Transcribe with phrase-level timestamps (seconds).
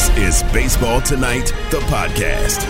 [0.00, 2.64] This is Baseball Tonight, the podcast.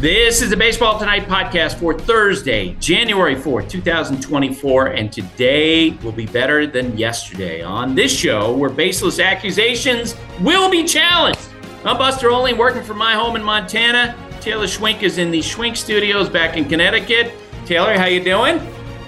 [0.00, 4.86] This is the Baseball Tonight podcast for Thursday, January 4th, 2024.
[4.86, 7.60] And today will be better than yesterday.
[7.60, 11.40] On this show, where baseless accusations will be challenged.
[11.84, 14.16] I'm Buster Olney, working from my home in Montana.
[14.40, 17.34] Taylor Schwenk is in the Schwenk Studios back in Connecticut.
[17.66, 18.58] Taylor, how you doing?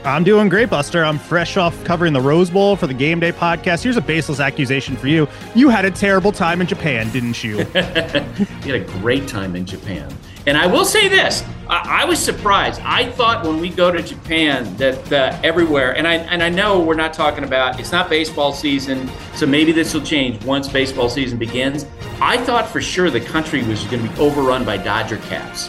[0.05, 1.05] I'm doing great, Buster.
[1.05, 3.83] I'm fresh off covering the Rose Bowl for the Game Day podcast.
[3.83, 5.27] Here's a baseless accusation for you.
[5.57, 7.59] You had a terrible time in Japan, didn't you?
[7.59, 10.09] you had a great time in Japan.
[10.47, 12.81] And I will say this: I, I was surprised.
[12.85, 16.81] I thought when we go to Japan that uh, everywhere, and I and I know
[16.81, 21.11] we're not talking about it's not baseball season, so maybe this will change once baseball
[21.11, 21.87] season begins.
[22.21, 25.69] I thought for sure the country was going to be overrun by Dodger caps,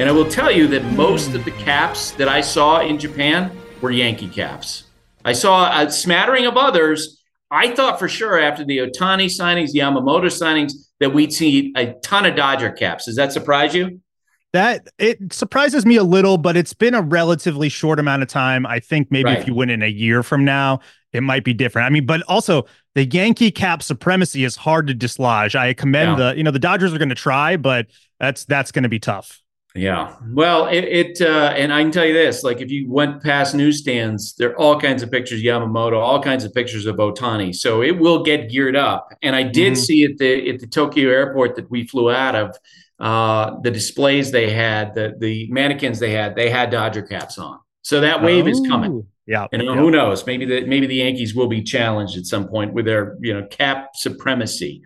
[0.00, 3.56] and I will tell you that most of the caps that I saw in Japan
[3.80, 4.84] were Yankee caps.
[5.24, 7.22] I saw a smattering of others.
[7.50, 11.92] I thought for sure after the Ohtani signings, the Yamamoto signings, that we'd see a
[12.02, 13.06] ton of Dodger caps.
[13.06, 14.00] Does that surprise you?
[14.52, 18.66] That it surprises me a little, but it's been a relatively short amount of time.
[18.66, 19.38] I think maybe right.
[19.38, 20.80] if you win in a year from now,
[21.12, 21.86] it might be different.
[21.86, 25.54] I mean, but also the Yankee cap supremacy is hard to dislodge.
[25.54, 26.30] I commend yeah.
[26.30, 27.86] the, you know, the Dodgers are going to try, but
[28.18, 29.40] that's that's going to be tough.
[29.74, 30.16] Yeah.
[30.30, 33.54] Well, it, it uh, and I can tell you this: like, if you went past
[33.54, 37.54] newsstands, there are all kinds of pictures of Yamamoto, all kinds of pictures of Ohtani.
[37.54, 39.12] So it will get geared up.
[39.22, 39.82] And I did mm-hmm.
[39.82, 42.56] see at the at the Tokyo airport that we flew out of
[42.98, 47.60] uh, the displays they had, the the mannequins they had, they had Dodger caps on.
[47.82, 48.92] So that wave oh, is coming.
[48.92, 49.46] Oh, yeah.
[49.52, 49.74] And yeah.
[49.74, 50.26] who knows?
[50.26, 53.46] Maybe the maybe the Yankees will be challenged at some point with their you know
[53.46, 54.82] cap supremacy.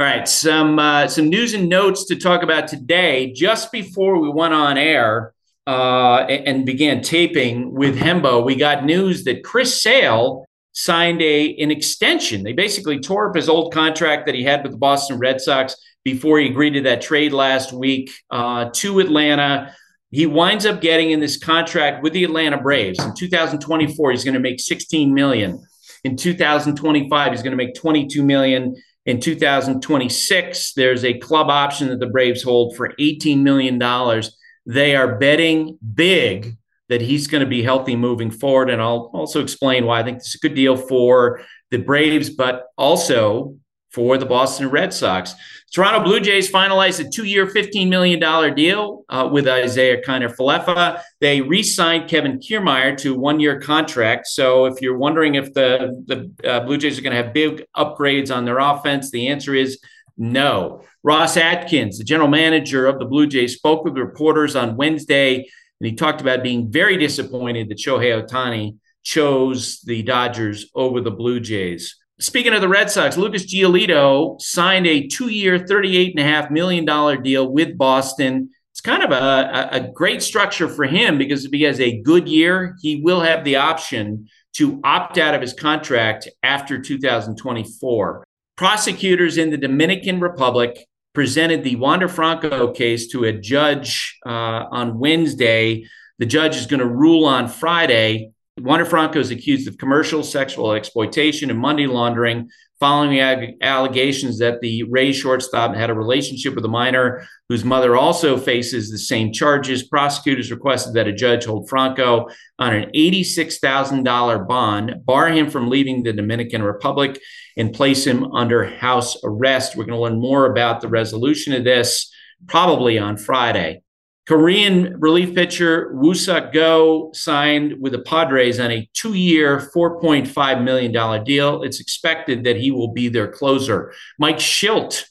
[0.00, 3.30] All right, some uh, some news and notes to talk about today.
[3.32, 5.34] Just before we went on air
[5.66, 11.70] uh, and began taping with Hembo, we got news that Chris Sale signed a an
[11.70, 12.42] extension.
[12.42, 15.76] They basically tore up his old contract that he had with the Boston Red Sox
[16.04, 19.74] before he agreed to that trade last week uh, to Atlanta.
[20.10, 23.02] He winds up getting in this contract with the Atlanta Braves.
[23.02, 25.64] In 2024, he's going to make 16 million.
[26.04, 28.74] In 2025, he's going to make 22 million.
[29.04, 34.36] In 2026, there's a club option that the Braves hold for 18 million dollars.
[34.64, 36.56] They are betting big
[36.88, 40.18] that he's going to be healthy moving forward, and I'll also explain why I think
[40.18, 43.56] it's a good deal for the Braves, but also
[43.92, 45.34] for the Boston Red Sox.
[45.72, 51.00] Toronto Blue Jays finalized a two-year, $15 million deal uh, with Isiah Kiner-Falefa.
[51.20, 54.26] They re-signed Kevin Kiermaier to one-year contract.
[54.26, 57.64] So if you're wondering if the, the uh, Blue Jays are going to have big
[57.76, 59.78] upgrades on their offense, the answer is
[60.18, 60.84] no.
[61.02, 65.90] Ross Atkins, the general manager of the Blue Jays, spoke with reporters on Wednesday, and
[65.90, 71.40] he talked about being very disappointed that Shohei Ohtani chose the Dodgers over the Blue
[71.40, 71.96] Jays.
[72.22, 76.84] Speaking of the Red Sox, Lucas Giolito signed a two-year, $38.5 million
[77.20, 78.50] deal with Boston.
[78.70, 82.28] It's kind of a, a great structure for him because if he has a good
[82.28, 88.24] year, he will have the option to opt out of his contract after 2024.
[88.56, 94.30] Prosecutors in the Dominican Republic presented the Wander Franco case to a judge uh,
[94.70, 95.86] on Wednesday.
[96.20, 98.31] The judge is going to rule on Friday.
[98.60, 104.60] Wander Franco is accused of commercial sexual exploitation and money laundering following ag- allegations that
[104.60, 109.32] the Rays shortstop had a relationship with a minor whose mother also faces the same
[109.32, 109.84] charges.
[109.84, 112.26] Prosecutors requested that a judge hold Franco
[112.58, 117.18] on an $86,000 bond, bar him from leaving the Dominican Republic,
[117.56, 119.76] and place him under house arrest.
[119.76, 122.12] We're going to learn more about the resolution of this
[122.48, 123.81] probably on Friday.
[124.28, 130.62] Korean relief pitcher Woo Suk Go signed with the Padres on a two year, $4.5
[130.62, 131.62] million deal.
[131.62, 133.92] It's expected that he will be their closer.
[134.18, 135.04] Mike Shildt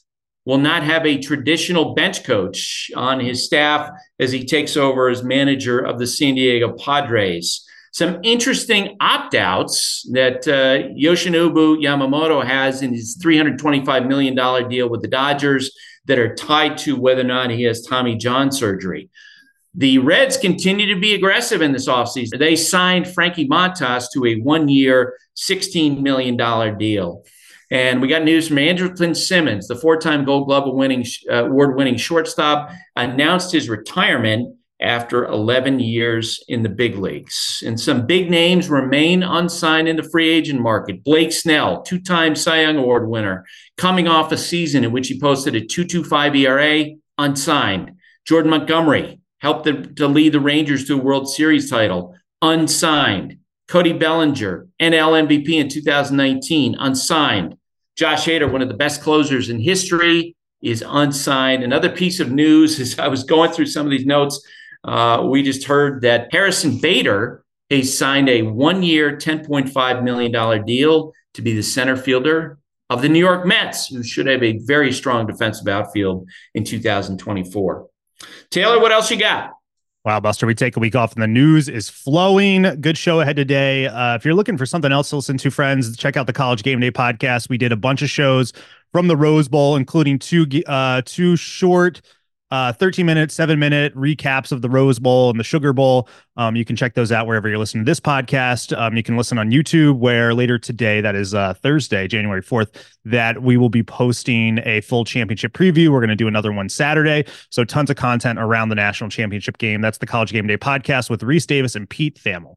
[0.44, 5.22] will not have a traditional bench coach on his staff as he takes over as
[5.22, 7.66] manager of the San Diego Padres.
[7.92, 14.34] Some interesting opt outs that uh, Yoshinobu Yamamoto has in his $325 million
[14.68, 15.70] deal with the Dodgers
[16.06, 19.10] that are tied to whether or not he has Tommy John surgery.
[19.74, 22.38] The Reds continue to be aggressive in this offseason.
[22.38, 26.36] They signed Frankie Montas to a one year, $16 million
[26.76, 27.24] deal.
[27.70, 31.96] And we got news from Andrelton Simmons, the four time Gold Glove uh, award winning
[31.96, 37.62] shortstop, announced his retirement after 11 years in the big leagues.
[37.64, 41.02] And some big names remain unsigned in the free agent market.
[41.04, 43.46] Blake Snell, two time Cy Young Award winner,
[43.82, 47.90] coming off a season in which he posted a 2.25 ERA, unsigned.
[48.24, 53.38] Jordan Montgomery helped the, to lead the Rangers to a World Series title, unsigned.
[53.66, 57.56] Cody Bellinger, NL MVP in 2019, unsigned.
[57.96, 61.64] Josh Hader, one of the best closers in history, is unsigned.
[61.64, 64.46] Another piece of news as I was going through some of these notes,
[64.84, 71.12] uh, we just heard that Harrison Bader has signed a one year, $10.5 million deal
[71.34, 72.58] to be the center fielder
[72.92, 77.88] of the New York Mets, who should have a very strong defensive outfield in 2024.
[78.50, 79.52] Taylor, what else you got?
[80.04, 82.62] Wow, Buster, we take a week off and the news is flowing.
[82.80, 83.86] Good show ahead today.
[83.86, 86.62] Uh, if you're looking for something else to listen to, friends, check out the College
[86.62, 87.48] Game Day podcast.
[87.48, 88.52] We did a bunch of shows
[88.92, 92.02] from the Rose Bowl, including two uh, two short
[92.52, 96.06] uh, 13 minute, seven minute recaps of the Rose Bowl and the Sugar Bowl.
[96.36, 98.76] Um, you can check those out wherever you're listening to this podcast.
[98.76, 102.76] Um, you can listen on YouTube, where later today, that is uh, Thursday, January 4th,
[103.06, 105.88] that we will be posting a full championship preview.
[105.88, 107.24] We're going to do another one Saturday.
[107.48, 109.80] So, tons of content around the national championship game.
[109.80, 112.56] That's the College Game Day podcast with Rece Davis and Pete Thamel.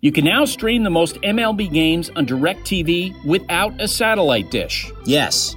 [0.00, 4.92] You can now stream the most MLB games on DirecTV without a satellite dish.
[5.06, 5.56] Yes.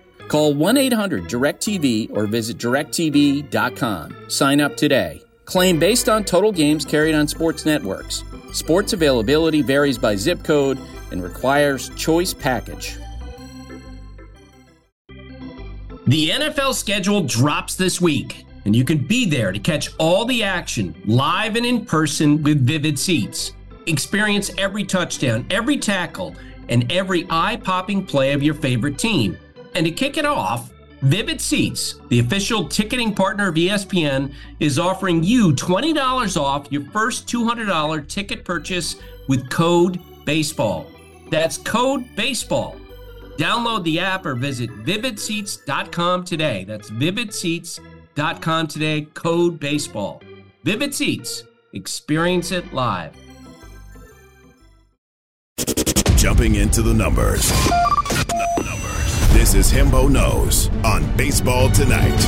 [0.31, 4.15] Call 1 800 DirecTV or visit directv.com.
[4.29, 5.21] Sign up today.
[5.43, 8.23] Claim based on total games carried on sports networks.
[8.53, 10.79] Sports availability varies by zip code
[11.11, 12.97] and requires choice package.
[16.07, 20.43] The NFL schedule drops this week, and you can be there to catch all the
[20.43, 23.51] action live and in person with Vivid Seats.
[23.85, 26.37] Experience every touchdown, every tackle,
[26.69, 29.37] and every eye popping play of your favorite team.
[29.75, 30.71] And to kick it off,
[31.01, 37.27] Vivid Seats, the official ticketing partner of ESPN, is offering you $20 off your first
[37.27, 38.97] $200 ticket purchase
[39.27, 40.85] with code BASEBALL.
[41.31, 42.79] That's code BASEBALL.
[43.37, 46.65] Download the app or visit vividseats.com today.
[46.65, 50.21] That's vividseats.com today, code BASEBALL.
[50.63, 51.43] Vivid Seats,
[51.73, 53.15] experience it live.
[56.15, 57.51] Jumping into the numbers.
[59.41, 62.19] This is Hembo Knows on Baseball Tonight.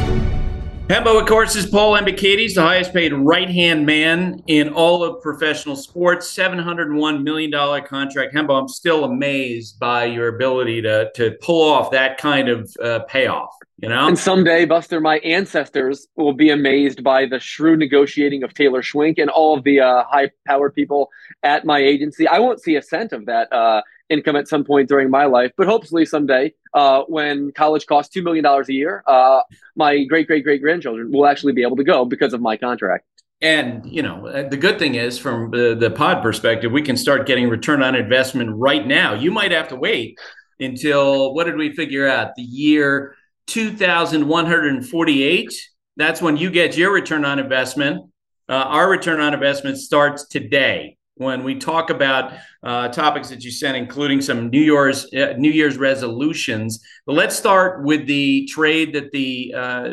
[0.88, 5.21] Hembo, of course, is Paul Hembekides, the highest paid right hand man in all of
[5.21, 6.36] professional sports.
[6.36, 7.51] $701 million
[7.86, 8.33] contract.
[8.33, 13.01] Hembo, I'm still amazed by your ability to, to pull off that kind of uh,
[13.07, 13.54] payoff.
[13.77, 14.07] You know?
[14.07, 19.19] And someday, Buster, my ancestors will be amazed by the shrewd negotiating of Taylor Schwenk
[19.19, 21.12] and all of the uh, high powered people
[21.44, 22.27] at my agency.
[22.27, 23.83] I won't see a cent of that uh,
[24.13, 28.24] income at some point during my life, but hopefully someday, uh, when college costs $2
[28.24, 29.42] million a year, uh,
[29.75, 33.06] my great great great grandchildren will actually be able to go because of my contract.
[33.42, 36.95] And you know, uh, the good thing is, from the, the pod perspective, we can
[36.95, 39.13] start getting return on investment right now.
[39.13, 40.18] You might have to wait
[40.60, 42.36] until what did we figure out?
[42.36, 43.15] The year
[43.48, 45.69] 2148.
[45.95, 48.10] That's when you get your return on investment.
[48.50, 52.33] Uh, our return on investment starts today when we talk about
[52.63, 56.83] uh, topics that you sent, including some New Year's uh, New Year's resolutions.
[57.06, 59.89] But let's start with the trade that the uh,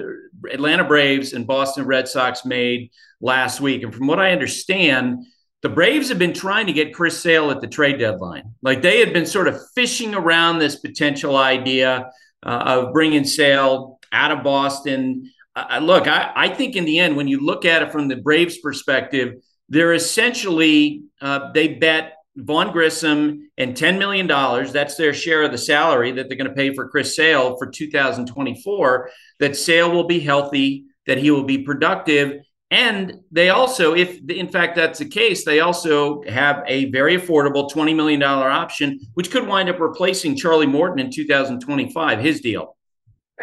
[0.50, 3.82] Atlanta Braves and Boston Red Sox made last week.
[3.82, 5.26] And from what I understand,
[5.62, 8.54] the Braves have been trying to get Chris Sale at the trade deadline.
[8.62, 12.10] Like they had been sort of fishing around this potential idea
[12.44, 15.30] uh, of bringing Sale out of Boston.
[15.54, 18.16] Uh, look, I, I think in the end, when you look at it from the
[18.16, 19.34] Braves' perspective
[19.70, 24.26] they're essentially uh, they bet Vaughn Grissom and $10 million.
[24.26, 27.68] That's their share of the salary that they're going to pay for Chris Sale for
[27.68, 29.10] 2024.
[29.38, 32.42] That Sale will be healthy, that he will be productive.
[32.70, 37.70] And they also, if in fact that's the case, they also have a very affordable
[37.70, 42.76] $20 million option, which could wind up replacing Charlie Morton in 2025, his deal.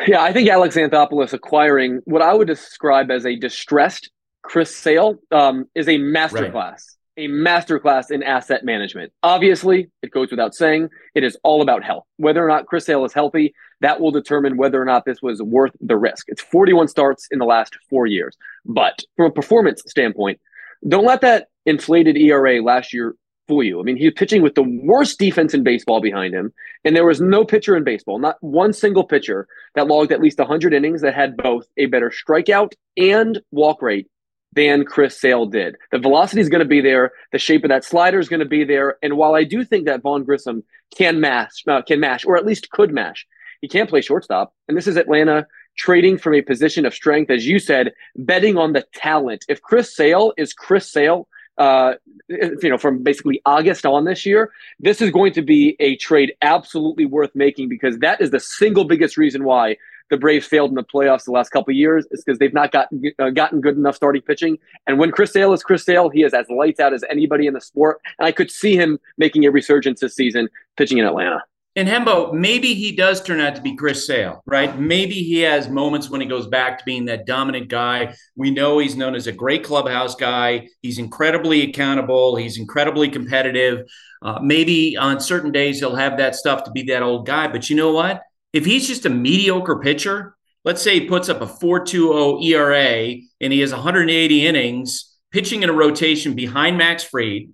[0.08, 4.12] Yeah, I think Alex Anthopoulos acquiring what I would describe as a distressed
[4.48, 6.80] Chris Sale um, is a masterclass, right.
[7.18, 9.12] a masterclass in asset management.
[9.22, 12.06] Obviously, it goes without saying, it is all about health.
[12.16, 15.42] Whether or not Chris Sale is healthy, that will determine whether or not this was
[15.42, 16.28] worth the risk.
[16.30, 18.38] It's 41 starts in the last four years.
[18.66, 20.40] But from a performance standpoint,
[20.88, 23.16] don't let that inflated ERA last year
[23.50, 23.82] fool you.
[23.82, 26.54] I mean, he's pitching with the worst defense in baseball behind him,
[26.86, 30.40] and there was no pitcher in baseball, not one single pitcher that logged at least
[30.40, 34.08] 100 innings that had both a better strikeout and walk rate
[34.54, 35.76] than Chris Sale did.
[35.92, 37.12] The velocity is going to be there.
[37.32, 38.98] The shape of that slider is going to be there.
[39.02, 40.64] And while I do think that Vaughn Grissom
[40.96, 43.28] can mash, uh, can mash, or at least could mash,
[43.62, 44.54] he can't play shortstop.
[44.68, 48.74] And this is Atlanta trading from a position of strength, as you said, betting on
[48.74, 49.46] the talent.
[49.48, 51.28] If Chris Sale is Chris Sale,
[51.58, 51.94] uh,
[52.30, 56.34] you know, from basically August on this year, this is going to be a trade
[56.42, 59.78] absolutely worth making because that is the single biggest reason why
[60.10, 63.02] the Braves failed in the playoffs the last couple years is because they've not gotten
[63.20, 64.58] uh, gotten good enough starting pitching.
[64.86, 67.54] And when Chris Sale is Chris Sale, he is as lights out as anybody in
[67.54, 68.00] the sport.
[68.20, 71.44] And I could see him making a resurgence this season pitching in Atlanta.
[71.78, 74.80] And Hembo, maybe he does turn out to be Chris Sale, right?
[74.80, 78.16] Maybe he has moments when he goes back to being that dominant guy.
[78.36, 80.70] We know he's known as a great clubhouse guy.
[80.82, 82.36] He's incredibly accountable.
[82.36, 83.88] He's incredibly competitive.
[84.24, 87.48] Uh, maybe on certain days he'll have that stuff to be that old guy.
[87.48, 88.24] But you know what?
[88.58, 90.36] If he's just a mediocre pitcher,
[90.66, 95.70] let's say he puts up a 4.20 ERA and he has 180 innings pitching in
[95.70, 97.50] a rotation behind Max Fried,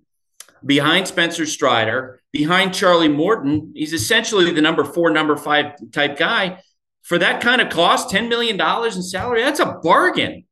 [0.66, 3.74] behind Spencer Strider, behind Charlie Morton.
[3.76, 6.62] He's essentially the number four, number five type guy.
[7.02, 10.46] For that kind of cost, $10 million in salary, that's a bargain.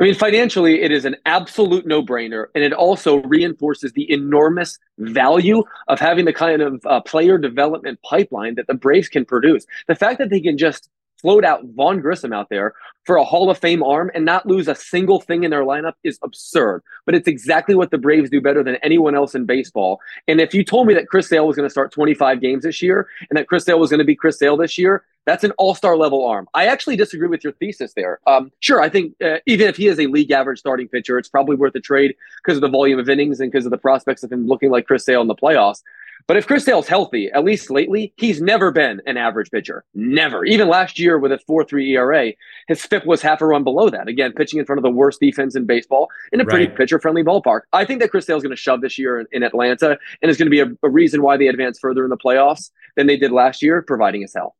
[0.00, 2.46] I mean, financially, it is an absolute no brainer.
[2.54, 8.00] And it also reinforces the enormous value of having the kind of uh, player development
[8.02, 9.66] pipeline that the Braves can produce.
[9.88, 10.88] The fact that they can just
[11.20, 12.74] float out Vaughn Grissom out there
[13.04, 15.94] for a Hall of Fame arm and not lose a single thing in their lineup
[16.04, 16.82] is absurd.
[17.04, 20.00] But it's exactly what the Braves do better than anyone else in baseball.
[20.28, 22.82] And if you told me that Chris Sale was going to start 25 games this
[22.82, 25.52] year and that Chris Sale was going to be Chris Sale this year, that's an
[25.58, 26.48] all-star level arm.
[26.54, 28.18] I actually disagree with your thesis there.
[28.26, 31.28] Um, sure, I think uh, even if he is a league average starting pitcher, it's
[31.28, 34.22] probably worth a trade because of the volume of innings and because of the prospects
[34.22, 35.82] of him looking like Chris Sale in the playoffs.
[36.26, 39.84] But if Chris Sale's healthy, at least lately, he's never been an average pitcher.
[39.94, 40.44] Never.
[40.46, 42.32] Even last year with a 4 3 ERA,
[42.66, 44.08] his FIP was half a run below that.
[44.08, 47.22] Again, pitching in front of the worst defense in baseball in a pretty pitcher friendly
[47.22, 47.62] ballpark.
[47.72, 50.36] I think that Chris Sale's going to shove this year in, in Atlanta and is
[50.36, 53.16] going to be a, a reason why they advance further in the playoffs than they
[53.16, 54.54] did last year, providing his health.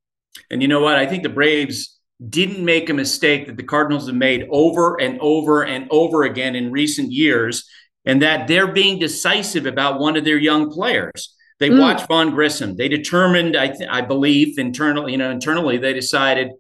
[0.50, 0.96] And you know what?
[0.96, 5.20] I think the Braves didn't make a mistake that the Cardinals have made over and
[5.20, 7.68] over and over again in recent years,
[8.04, 11.34] and that they're being decisive about one of their young players.
[11.60, 11.80] They mm.
[11.80, 12.76] watched Vaughn Grissom.
[12.76, 16.56] They determined, I, th- I believe, internally, you know, internally, they decided, you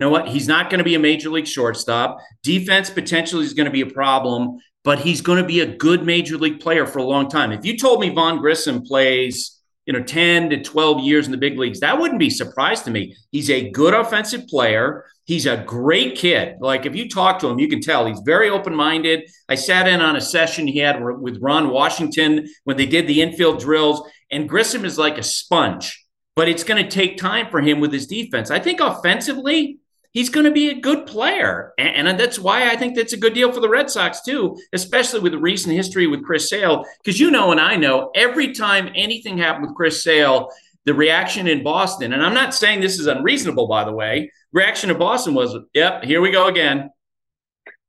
[0.00, 2.18] know what, he's not going to be a major league shortstop.
[2.42, 6.04] Defense potentially is going to be a problem, but he's going to be a good
[6.04, 7.52] major league player for a long time.
[7.52, 11.38] If you told me Vaughn Grissom plays, you know, 10 to 12 years in the
[11.38, 13.16] big leagues, that wouldn't be surprise to me.
[13.30, 15.04] He's a good offensive player.
[15.24, 16.56] He's a great kid.
[16.60, 19.28] Like if you talk to him, you can tell he's very open minded.
[19.48, 23.22] I sat in on a session he had with Ron Washington when they did the
[23.22, 27.60] infield drills, and Grissom is like a sponge, but it's going to take time for
[27.60, 28.50] him with his defense.
[28.50, 29.78] I think offensively,
[30.12, 31.72] he's going to be a good player.
[31.78, 34.56] And, and, that's why I think that's a good deal for the Red Sox, too,
[34.72, 36.84] especially with the recent history with Chris Sale.
[37.02, 40.50] Because you know, and I know every time anything happened with Chris Sale,
[40.84, 44.90] the reaction in Boston, and I'm not saying this is unreasonable, by the way, reaction
[44.90, 46.90] in Boston was, yep, here we go again.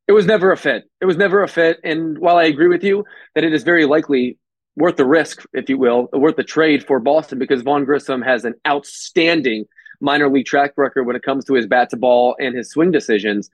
[0.07, 0.83] It was never a fit.
[1.01, 1.79] It was never a fit.
[1.83, 4.37] And while I agree with you that it is very likely
[4.75, 8.43] worth the risk, if you will, worth the trade for Boston because Vaughn Grissom has
[8.43, 9.65] an outstanding
[10.03, 12.91] minor league track record when it comes to his bat to ball and his swing
[12.91, 13.49] decisions.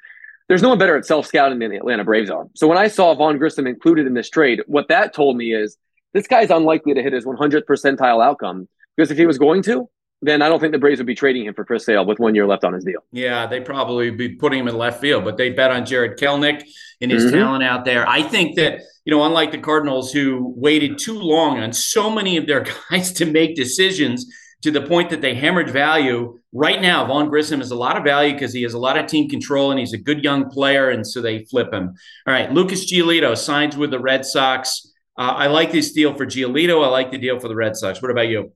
[0.48, 2.48] There's no one better at self scouting than the Atlanta Braves are.
[2.56, 5.78] So when I saw Vaughn Grissom included in this trade, what that told me is
[6.14, 9.88] this guy's unlikely to hit his 100 percentile outcome because if he was going to,
[10.22, 12.36] then I don't think the Braves would be trading him for Chris Sale with one
[12.36, 13.00] year left on his deal.
[13.12, 16.64] Yeah, they probably be putting him in left field, but they bet on Jarred Kelenic
[17.00, 17.36] and his mm-hmm.
[17.36, 18.08] talent out there.
[18.08, 22.36] I think that, you know, unlike the Cardinals who waited too long on so many
[22.36, 24.26] of their guys to make decisions
[24.62, 28.04] to the point that they hemorrhage value, right now, Vaughn Grissom has a lot of
[28.04, 30.90] value because he has a lot of team control and he's a good young player.
[30.90, 31.94] And so they flip him.
[32.28, 34.92] All right, Lucas Giolito signs with the Red Sox.
[35.18, 36.84] Uh, I like this deal for Giolito.
[36.84, 38.02] I like the deal for the Red Sox.
[38.02, 38.52] What about you?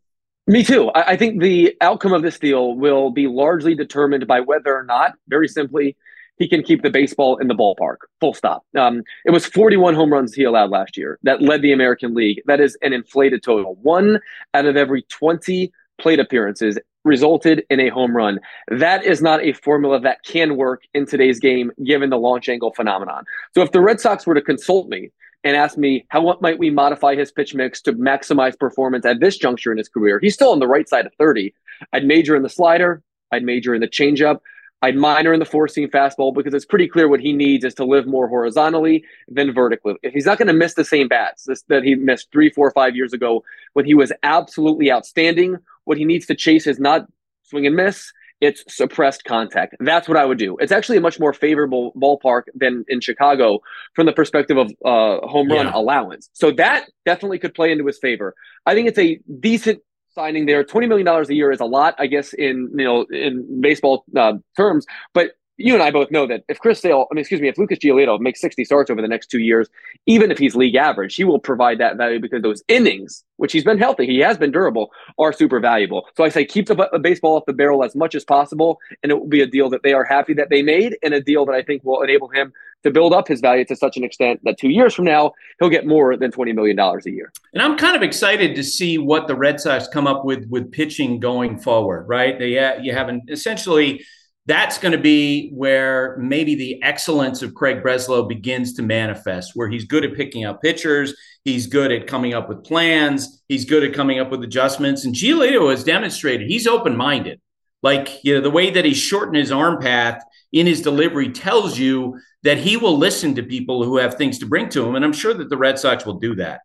[0.46, 0.90] Me too.
[0.90, 4.84] I, I think the outcome of this deal will be largely determined by whether or
[4.84, 5.96] not, very simply,
[6.38, 7.98] he can keep the baseball in the ballpark.
[8.20, 8.66] Full stop.
[8.78, 11.20] Um, it was 41 home runs he allowed last year.
[11.24, 12.42] That led the American League.
[12.46, 13.76] That is an inflated total.
[13.76, 14.20] One
[14.54, 18.40] out of every 20 plate appearances resulted in a home run.
[18.70, 22.74] That is not a formula that can work in today's game, given the launch angle
[22.74, 23.26] phenomenon.
[23.54, 25.12] So if the Red Sox were to consult me
[25.44, 29.20] and ask me how what might we modify his pitch mix to maximize performance at
[29.20, 31.54] this juncture in his career, he's still on the right side of 30.
[31.92, 34.40] I'd major in the slider, I'd major in the changeup.
[34.84, 37.74] I'd minor in the four seam fastball because it's pretty clear what he needs is
[37.76, 39.96] to live more horizontally than vertically.
[40.04, 42.94] If he's not going to miss the same bats that he missed three, four, five
[42.94, 47.06] years ago when he was absolutely outstanding, what he needs to chase is not
[47.44, 48.12] swing and miss
[48.44, 49.76] it's suppressed contact.
[49.80, 50.58] That's what I would do.
[50.58, 53.60] It's actually a much more favorable ballpark than in Chicago
[53.96, 55.72] from the perspective of uh, home run yeah.
[55.74, 56.30] allowance.
[56.34, 58.36] So that definitely could play into his favor.
[58.66, 59.80] I think it's a decent
[60.14, 60.66] signing there.
[60.66, 64.04] Twenty million dollars a year is a lot, I guess, in you know in baseball
[64.16, 64.86] uh, terms.
[65.14, 67.58] But you and I both know that if Chris Sale, I mean, excuse me, if
[67.58, 69.70] Lucas Giolito makes 60 starts over the next two years,
[70.08, 73.64] even if he's league average, he will provide that value because those innings, which he's
[73.64, 76.08] been healthy, he has been durable, are super valuable.
[76.18, 79.16] So I say keep the, baseball off the barrel as much as possible, and it
[79.16, 81.54] will be a deal that they are happy that they made, and a deal that
[81.54, 82.52] I think will enable him
[82.84, 85.70] to build up his value to such an extent that two years from now he'll
[85.70, 87.32] get more than twenty million dollars a year.
[87.54, 90.72] And I'm kind of excited to see what the Red Sox come up with with
[90.72, 92.08] pitching going forward.
[92.10, 92.38] Right?
[92.38, 94.04] They you have an essentially
[94.46, 99.70] that's going to be where maybe the excellence of Craig Breslow begins to manifest, where
[99.70, 101.14] he's good at picking out pitchers,
[101.46, 105.06] he's good at coming up with plans, he's good at coming up with adjustments.
[105.06, 107.40] And Giolito has demonstrated he's open minded.
[107.82, 110.22] Like, you know, the way that he shortened his arm path
[110.52, 114.46] in his delivery tells you that he will listen to people who have things to
[114.46, 114.96] bring to him.
[114.96, 116.62] And I'm sure that the Red Sox will do that.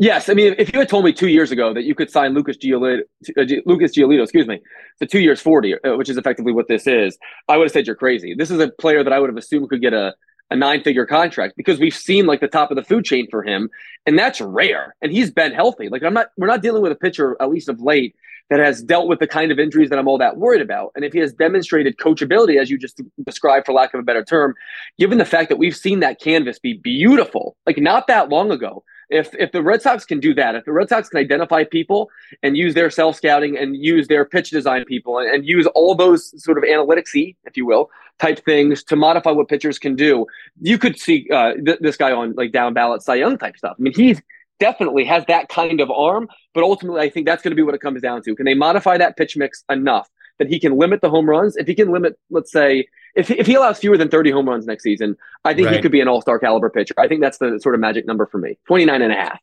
[0.00, 2.32] Yes, I mean, if you had told me two years ago that you could sign
[2.32, 3.00] Lucas Giolito,
[3.36, 4.60] uh, Lucas Giolito, excuse me,
[5.00, 7.84] to two years forty, uh, which is effectively what this is, I would have said
[7.84, 8.32] you're crazy.
[8.32, 10.14] This is a player that I would have assumed could get a,
[10.52, 13.42] a nine figure contract because we've seen like the top of the food chain for
[13.42, 13.70] him,
[14.06, 14.94] and that's rare.
[15.02, 15.88] And he's been healthy.
[15.88, 18.14] Like I'm not, we're not dealing with a pitcher, at least of late,
[18.50, 20.92] that has dealt with the kind of injuries that I'm all that worried about.
[20.94, 24.24] And if he has demonstrated coachability, as you just described, for lack of a better
[24.24, 24.54] term,
[24.96, 28.84] given the fact that we've seen that canvas be beautiful, like not that long ago
[29.10, 32.10] if if the Red Sox can do that, if the Red Sox can identify people
[32.42, 35.94] and use their self scouting and use their pitch design people and, and use all
[35.94, 40.26] those sort of analyticsy, if you will, type things to modify what pitchers can do,
[40.60, 43.76] you could see uh, th- this guy on like down ballot Cy Young type stuff.
[43.78, 44.20] I mean, he's
[44.60, 47.74] definitely has that kind of arm, but ultimately, I think that's going to be what
[47.74, 48.34] it comes down to.
[48.34, 51.56] Can they modify that pitch mix enough that he can limit the home runs?
[51.56, 54.66] If he can limit, let's say, if, if he allows fewer than 30 home runs
[54.66, 55.76] next season, I think right.
[55.76, 56.94] he could be an all star caliber pitcher.
[56.98, 59.40] I think that's the sort of magic number for me 29 and a half.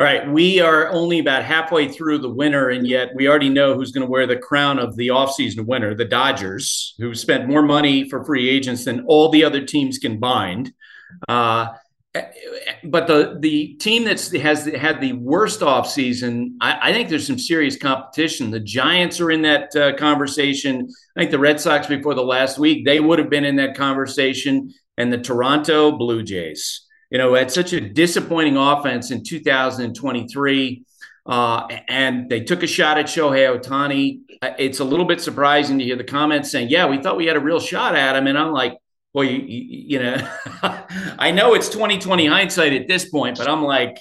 [0.00, 3.74] All right, we are only about halfway through the winter, and yet we already know
[3.74, 7.62] who's going to wear the crown of the offseason winner, the Dodgers, who spent more
[7.62, 10.72] money for free agents than all the other teams combined.
[11.28, 11.68] Uh,
[12.84, 17.38] but the the team that's has had the worst offseason, I, I think there's some
[17.38, 18.50] serious competition.
[18.50, 20.88] The Giants are in that uh, conversation.
[21.16, 23.76] I think the Red Sox before the last week they would have been in that
[23.76, 26.86] conversation, and the Toronto Blue Jays.
[27.10, 30.84] You know, had such a disappointing offense in 2023.
[31.26, 34.20] Uh, and they took a shot at Shohei Ohtani.
[34.58, 37.36] It's a little bit surprising to hear the comments saying, "Yeah, we thought we had
[37.36, 38.76] a real shot at him," and I'm like,
[39.14, 40.16] well, you, you, know,
[41.18, 43.96] I know it's 2020 hindsight at this point, but I'm like,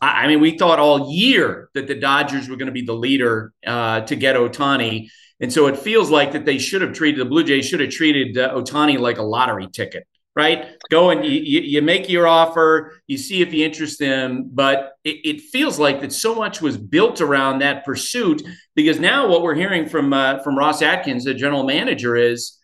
[0.00, 2.94] I, I mean, we thought all year that the Dodgers were going to be the
[2.94, 5.10] leader uh, to get Ohtani.
[5.38, 7.90] And so it feels like that they should have treated the Blue Jays should have
[7.90, 10.68] treated uh, Ohtani like a lottery ticket, right?
[10.90, 15.16] Go and you, you, make your offer, you see if you interest them, but it,
[15.24, 18.42] it, feels like that so much was built around that pursuit
[18.74, 22.58] because now what we're hearing from uh, from Ross Atkins, the general manager, is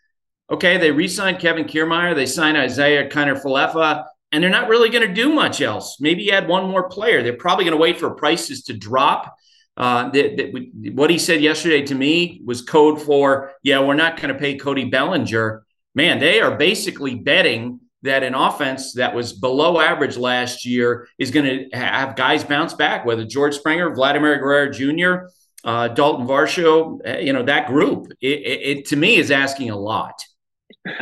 [0.50, 5.14] Okay, they re-signed Kevin Kiermaier, they signed Isiah Kiner-Falefa, and they're not really going to
[5.14, 5.98] do much else.
[6.00, 7.22] Maybe add one more player.
[7.22, 9.36] They're probably going to wait for prices to drop.
[9.76, 14.20] Uh, that, that, what he said yesterday to me was code for, yeah, we're not
[14.20, 15.64] going to pay Cody Bellinger.
[15.94, 21.30] Man, they are basically betting that an offense that was below average last year is
[21.30, 25.28] going to have guys bounce back, whether George Springer, Vladimir Guerrero Jr.,
[25.62, 29.70] uh, Dalton Varsho, eh, you know, that group, it, it, it to me is asking
[29.70, 30.24] a lot.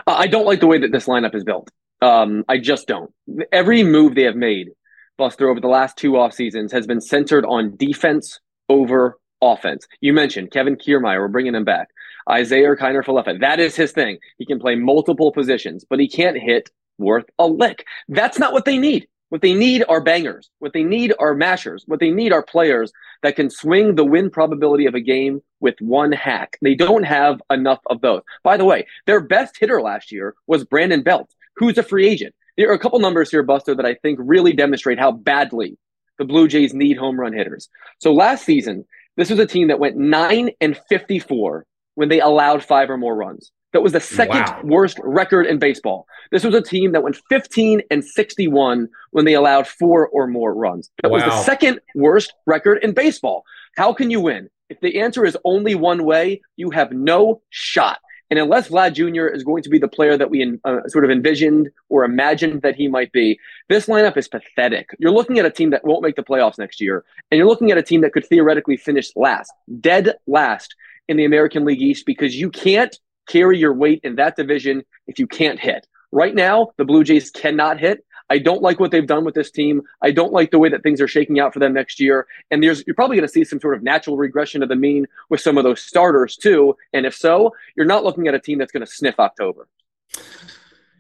[0.07, 1.71] I don't like the way that this lineup is built.
[2.01, 3.13] Um, I just don't.
[3.53, 4.69] Every move they have made,
[5.17, 9.87] Buster, over the last two off seasons has been centered on defense over offense.
[10.01, 11.21] You mentioned Kevin Kiermaier.
[11.21, 11.89] We're bringing him back.
[12.31, 13.41] Isiah Kiner-Falefa.
[13.41, 14.19] That is his thing.
[14.37, 17.87] He can play multiple positions, but he can't hit worth a lick.
[18.09, 19.09] That's not what they need.
[19.29, 20.51] What they need are bangers.
[20.59, 21.85] What they need are mashers.
[21.87, 25.75] What they need are players that can swing the win probability of a game with
[25.81, 26.59] one hack.
[26.63, 28.23] They don't have enough of those.
[28.43, 32.35] By the way, their best hitter last year was Brandon Belt, who's a free agent.
[32.57, 35.77] There are a couple numbers here, Buster, that I think really demonstrate how badly
[36.19, 37.69] the Blue Jays need home run hitters.
[37.99, 38.85] So last season,
[39.17, 43.15] this was a team that went 9 and 54 when they allowed five or more
[43.15, 43.53] runs.
[43.73, 44.61] That was the second wow.
[44.65, 46.07] worst record in baseball.
[46.31, 50.55] This was a team that went 15 and 61 when they allowed four or more
[50.55, 50.91] runs.
[51.03, 51.17] That wow.
[51.17, 53.45] was the second worst record in baseball.
[53.77, 54.49] How can you win?
[54.71, 57.99] If the answer is only one way, you have no shot.
[58.31, 59.27] And unless Vlad Jr.
[59.27, 62.77] is going to be the player that we uh, sort of envisioned or imagined that
[62.77, 64.91] he might be, this lineup is pathetic.
[64.99, 67.71] You're looking at a team that won't make the playoffs next year, and you're looking
[67.71, 70.75] at a team that could theoretically finish last, dead last
[71.09, 72.99] in the American League East because you can't
[73.29, 75.87] carry your weight in that division if you can't hit.
[76.11, 78.05] Right now, the Blue Jays cannot hit.
[78.31, 79.83] I don't like what they've done with this team.
[80.03, 82.27] I don't like the way that things are shaking out for them next year.
[82.51, 85.07] And there's you're probably going to see some sort of natural regression of the mean
[85.31, 86.77] with some of those starters too.
[86.93, 89.69] And if so, you're not looking at a team that's going to sniff October.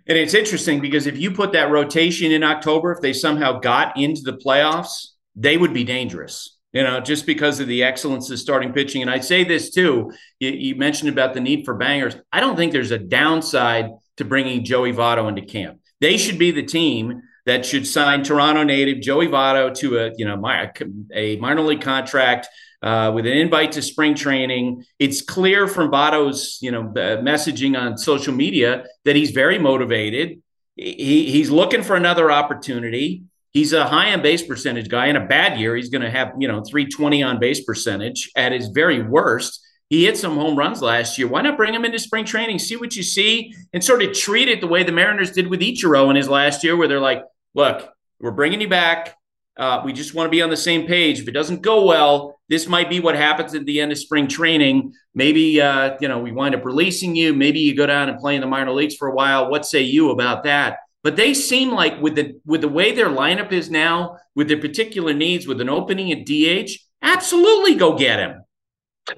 [0.07, 3.97] And it's interesting because if you put that rotation in October, if they somehow got
[3.99, 6.58] into the playoffs, they would be dangerous.
[6.73, 9.01] You know, just because of the excellence of starting pitching.
[9.01, 10.13] And I say this too.
[10.39, 12.15] You, you mentioned about the need for bangers.
[12.31, 15.81] I don't think there's a downside to bringing Joey Votto into camp.
[16.01, 20.27] They should be the team that should sign Toronto native Joey Votto to a you
[20.27, 20.71] know my,
[21.15, 22.49] a minor league contract
[22.83, 24.85] uh, with an invite to spring training.
[24.99, 30.43] It's clear from Votto's, you know, messaging on social media that he's very motivated.
[30.77, 33.25] He, he's looking for another opportunity.
[33.59, 35.07] He's a high on base percentage guy.
[35.07, 38.53] In a bad year, he's going to have, you know, 320 on base percentage at
[38.53, 39.61] his very worst.
[39.91, 41.27] He hit some home runs last year.
[41.27, 44.49] Why not bring him into spring training, see what you see, and sort of treat
[44.49, 47.25] it the way the Mariners did with Ichiro in his last year, where they're like,
[47.53, 47.91] look,
[48.21, 49.17] we're bringing you back.
[49.59, 51.19] Uh, we just want to be on the same page.
[51.19, 54.29] If it doesn't go well, this might be what happens at the end of spring
[54.29, 54.95] training.
[55.17, 57.35] Maybe uh, you know we wind up releasing you.
[57.35, 59.51] Maybe you go down and play in the minor leagues for a while.
[59.51, 60.79] What say you about that?
[61.05, 64.61] But they seem like with the with the way their lineup is now, with their
[64.61, 68.43] particular needs, with an opening at DH, absolutely go get him.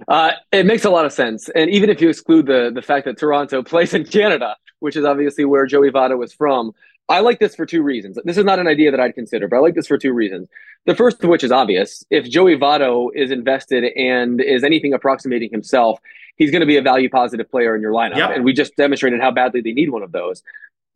[0.06, 3.06] Uh, it makes a lot of sense, and even if you exclude the the fact
[3.06, 6.72] that Toronto plays in Canada, which is obviously where Joey Votto was from,
[7.10, 8.18] I like this for two reasons.
[8.24, 10.48] This is not an idea that I'd consider, but I like this for two reasons.
[10.86, 12.04] The first of which is obvious.
[12.08, 15.98] If Joey Votto is invested and is anything approximating himself,
[16.36, 18.16] he's going to be a value positive player in your lineup.
[18.16, 18.30] Yep.
[18.36, 20.44] And we just demonstrated how badly they need one of those.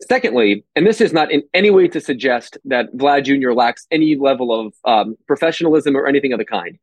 [0.02, 3.52] Secondly, and this is not in any way to suggest that Vlad Jr.
[3.52, 6.78] lacks any level of um, professionalism or anything of the kind,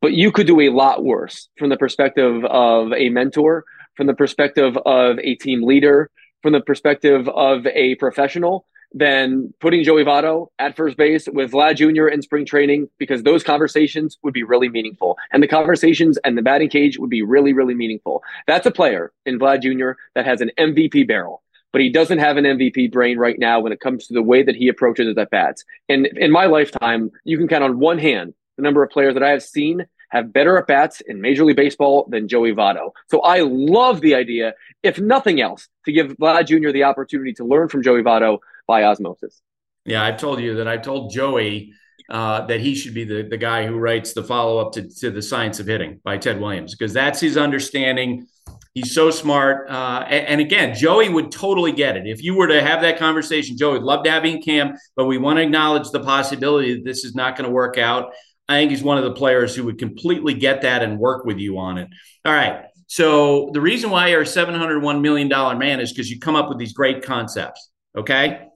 [0.00, 3.64] but you could do a lot worse from the perspective of a mentor,
[3.96, 6.10] from the perspective of a team leader,
[6.42, 11.76] from the perspective of a professional than putting Joey Votto at first base with Vlad
[11.76, 12.08] Jr.
[12.08, 15.16] in spring training because those conversations would be really meaningful.
[15.32, 18.22] And the conversations and the batting cage would be really, really meaningful.
[18.46, 19.92] That's a player in Vlad Jr.
[20.14, 23.72] that has an MVP barrel, but he doesn't have an MVP brain right now when
[23.72, 25.64] it comes to the way that he approaches his at bats.
[25.88, 29.22] And in my lifetime, you can count on one hand the number of players that
[29.22, 32.90] I have seen have better at bats in Major League Baseball than Joey Votto.
[33.10, 36.72] So I love the idea, if nothing else, to give Vlad Jr.
[36.72, 39.40] the opportunity to learn from Joey Votto by osmosis.
[39.84, 41.72] Yeah, I've told you that I've told Joey
[42.10, 45.10] uh, that he should be the, the guy who writes the follow up to, to
[45.10, 48.26] The Science of Hitting by Ted Williams, because that's his understanding.
[48.74, 49.68] He's so smart.
[49.68, 52.06] Uh, and, and, again, Joey would totally get it.
[52.06, 55.06] If you were to have that conversation, Joey would love to have in camp, but
[55.06, 58.12] we want to acknowledge the possibility that this is not going to work out.
[58.48, 61.38] I think he's one of the players who would completely get that and work with
[61.38, 61.88] you on it.
[62.24, 62.64] All right.
[62.86, 65.28] So the reason why you're a $701 million
[65.58, 67.70] man is because you come up with these great concepts.
[67.96, 68.48] Okay.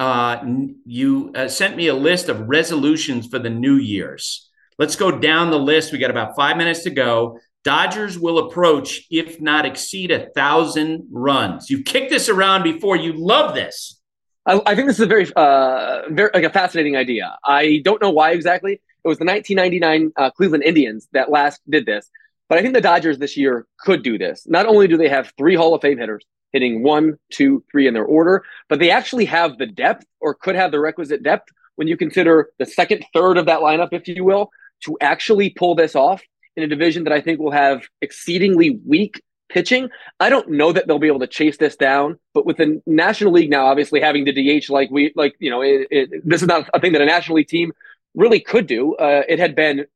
[0.00, 0.42] Uh,
[0.84, 4.50] you uh, sent me a list of resolutions for the New Year's.
[4.78, 5.92] Let's go down the list.
[5.92, 7.38] We got about five minutes to go.
[7.64, 11.70] Dodgers will approach, if not exceed, a thousand runs.
[11.70, 12.94] You've kicked this around before.
[12.94, 14.00] You love this.
[14.46, 17.36] I, I think this is a very, uh, very like a fascinating idea.
[17.42, 18.74] I don't know why exactly.
[18.74, 22.08] It was the 1999 uh, Cleveland Indians that last did this.
[22.50, 24.46] But I think the Dodgers this year could do this.
[24.46, 27.94] Not only do they have three Hall of Fame hitters hitting one, two, three in
[27.94, 31.88] their order, but they actually have the depth or could have the requisite depth when
[31.88, 34.50] you consider the second third of that lineup, if you will,
[34.84, 36.22] to actually pull this off
[36.56, 39.88] in a division that I think will have exceedingly weak pitching.
[40.20, 43.32] I don't know that they'll be able to chase this down, but with the National
[43.32, 46.48] League now obviously having the DH like we like, you know, it, it, this is
[46.48, 47.72] not a thing that a National League team
[48.14, 48.94] really could do.
[48.94, 49.86] Uh, it had been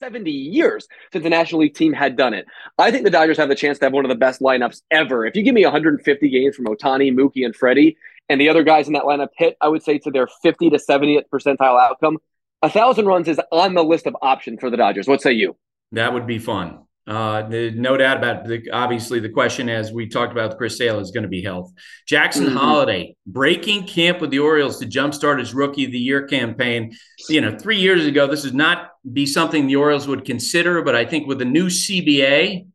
[0.00, 2.46] 70 years since the National League team had done it.
[2.78, 5.26] I think the Dodgers have the chance to have one of the best lineups ever.
[5.26, 7.96] If you give me 150 games from Ohtani, Mookie, and Freddie,
[8.28, 10.76] and the other guys in that lineup hit, I would say to their 50 to
[10.76, 12.18] 70th percentile outcome,
[12.62, 15.08] a thousand runs is on the list of options for the Dodgers.
[15.08, 15.56] What say you?
[15.92, 16.80] That would be fun.
[17.06, 17.42] Uh,
[17.74, 21.22] no doubt about the obviously the question as we talked about Chris Sale is going
[21.22, 21.72] to be health.
[22.06, 22.56] Jackson mm-hmm.
[22.56, 26.94] Holliday breaking camp with the Orioles to jumpstart his rookie of the year campaign.
[27.28, 30.94] You know, three years ago, this would not be something the Orioles would consider, but
[30.94, 32.66] I think with the new CBA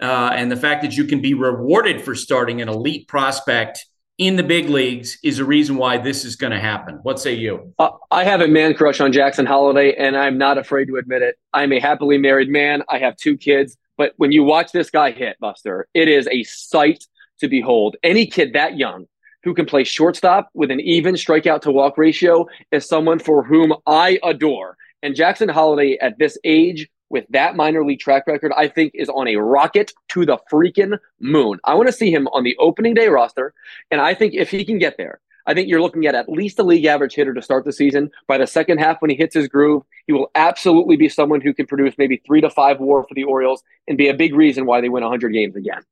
[0.00, 3.84] uh, and the fact that you can be rewarded for starting an elite prospect
[4.18, 7.00] in the big leagues is a reason why this is going to happen.
[7.02, 7.72] What say you?
[7.78, 11.22] Uh, I have a man crush on Jackson Holliday, and I'm not afraid to admit
[11.22, 11.38] it.
[11.52, 12.82] I'm a happily married man.
[12.88, 13.76] I have two kids.
[13.96, 17.06] But when you watch this guy hit, Buster, it is a sight
[17.40, 17.96] to behold.
[18.02, 19.06] Any kid that young
[19.44, 23.74] who can play shortstop with an even strikeout to walk ratio is someone for whom
[23.86, 24.76] I adore.
[25.02, 29.08] And Jackson Holliday at this age with that minor league track record, I think is
[29.08, 31.60] on a rocket to the freaking moon.
[31.62, 33.54] I want to see him on the opening day roster.
[33.90, 36.58] And I think if he can get there, I think you're looking at at least
[36.58, 38.10] a league average hitter to start the season.
[38.26, 41.52] By the second half, when he hits his groove, he will absolutely be someone who
[41.52, 44.66] can produce maybe three to five WAR for the Orioles and be a big reason
[44.66, 45.82] why they win 100 games again.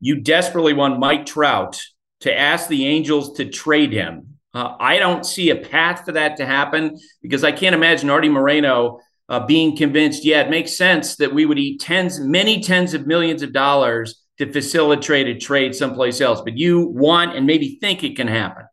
[0.00, 1.80] You desperately want Mike Trout
[2.20, 4.38] to ask the Angels to trade him.
[4.54, 8.28] Uh, I don't see a path for that to happen because I can't imagine Arte
[8.28, 12.94] Moreno uh, being convinced, yeah, it makes sense that we would eat tens, many tens
[12.94, 16.40] of millions of dollars to facilitate a trade someplace else.
[16.40, 18.64] But you want and maybe think it can happen.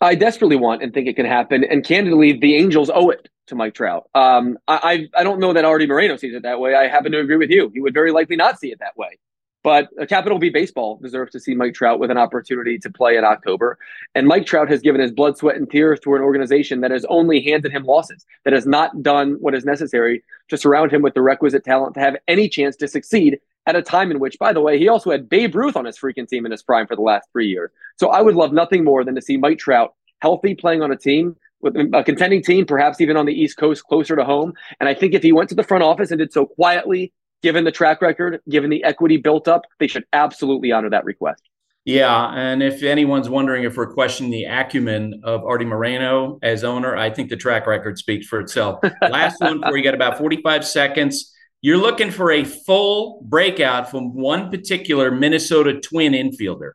[0.00, 1.62] I desperately want and think it can happen.
[1.64, 4.08] And candidly, the Angels owe it to Mike Trout.
[4.14, 6.74] Um, I, I don't know that Arte Moreno sees it that way.
[6.74, 7.70] I happen to agree with you.
[7.74, 9.18] He would very likely not see it that way.
[9.62, 13.16] But a Capital B baseball deserves to see Mike Trout with an opportunity to play
[13.16, 13.78] in October.
[14.14, 17.04] And Mike Trout has given his blood, sweat, and tears to an organization that has
[17.10, 21.14] only handed him losses, that has not done what is necessary to surround him with
[21.14, 24.52] the requisite talent to have any chance to succeed at a time in which, by
[24.52, 26.96] the way, he also had Babe Ruth on his freaking team in his prime for
[26.96, 27.70] the last three years.
[27.96, 30.96] So I would love nothing more than to see Mike Trout healthy playing on a
[30.96, 34.54] team with a contending team, perhaps even on the East Coast, closer to home.
[34.80, 37.64] And I think if he went to the front office and did so quietly given
[37.64, 41.42] the track record, given the equity built up, they should absolutely honor that request.
[41.84, 46.94] Yeah, and if anyone's wondering if we're questioning the acumen of Arte Moreno as owner,
[46.94, 48.80] I think the track record speaks for itself.
[49.02, 51.34] Last one for you got about 45 seconds.
[51.62, 56.72] You're looking for a full breakout from one particular Minnesota Twin infielder.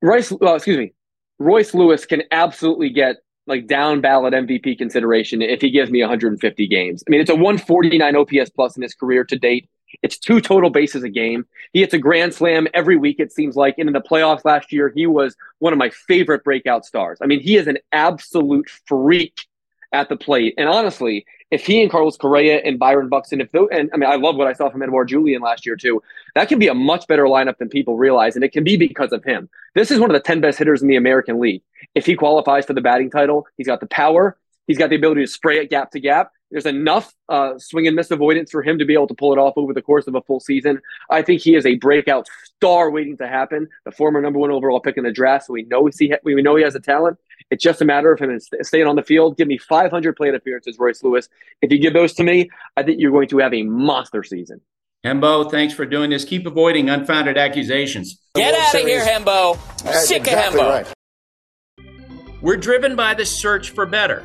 [0.00, 0.94] Royce, well, excuse me,
[1.38, 3.16] Royce Lewis can absolutely get
[3.46, 7.04] like down ballot MVP consideration if he gives me 150 games.
[7.06, 9.68] I mean, it's a 149 OPS plus in his career to date.
[10.02, 11.46] It's two total bases a game.
[11.72, 13.76] He hits a grand slam every week, it seems like.
[13.78, 17.18] And in the playoffs last year, he was one of my favorite breakout stars.
[17.22, 19.46] I mean, he is an absolute freak
[19.92, 20.54] at the plate.
[20.58, 24.10] And honestly, if he and Carlos Correa and Byron Buxton, if those, and I mean,
[24.10, 26.02] I love what I saw from Edouard Julien last year too.
[26.34, 29.12] That can be a much better lineup than people realize, and it can be because
[29.12, 29.48] of him.
[29.74, 31.62] This is one of the ten best hitters in the American League.
[31.94, 35.22] If he qualifies for the batting title, he's got the power, he's got the ability
[35.22, 38.78] to spray it gap to gap, there's enough uh, swing and miss avoidance for him
[38.78, 40.80] to be able to pull it off over the course of a full season.
[41.10, 43.68] I think he is a breakout star waiting to happen.
[43.84, 46.56] The former number one overall pick in the draft, so we know he we know
[46.56, 47.18] he has a talent.
[47.50, 49.36] It's just a matter of him staying on the field.
[49.36, 51.28] Give me 500 plate appearances, Royce Lewis.
[51.62, 54.60] If you give those to me, I think you're going to have a monster season.
[55.04, 56.24] Hembo, thanks for doing this.
[56.24, 58.20] Keep avoiding unfounded accusations.
[58.34, 59.56] Get out of here, Hembo.
[59.92, 60.86] Sick exactly of Hembo.
[61.78, 62.42] Right.
[62.42, 64.24] We're driven by the search for better.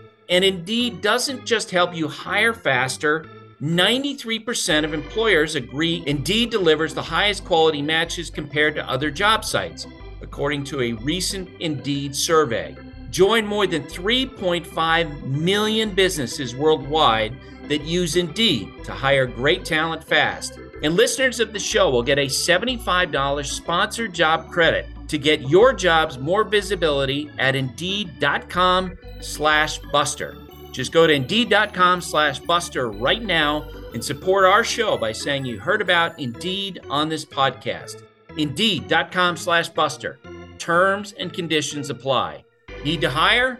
[0.31, 3.29] And Indeed doesn't just help you hire faster.
[3.61, 9.85] 93% of employers agree Indeed delivers the highest quality matches compared to other job sites,
[10.21, 12.75] according to a recent Indeed survey.
[13.11, 17.35] Join more than 3.5 million businesses worldwide
[17.67, 20.57] that use Indeed to hire great talent fast.
[20.81, 25.73] And listeners of the show will get a $75 sponsored job credit to get your
[25.73, 30.37] jobs more visibility at Indeed.com slash Buster.
[30.71, 35.59] Just go to Indeed.com slash Buster right now and support our show by saying you
[35.59, 38.03] heard about Indeed on this podcast.
[38.37, 40.17] Indeed.com slash Buster.
[40.57, 42.45] Terms and conditions apply.
[42.85, 43.59] Need to hire?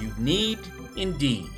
[0.00, 0.60] You need
[0.96, 1.50] Indeed.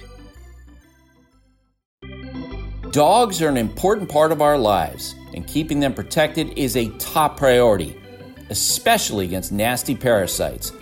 [2.90, 7.36] Dogs are an important part of our lives, and keeping them protected is a top
[7.36, 8.00] priority,
[8.50, 10.72] especially against nasty parasites.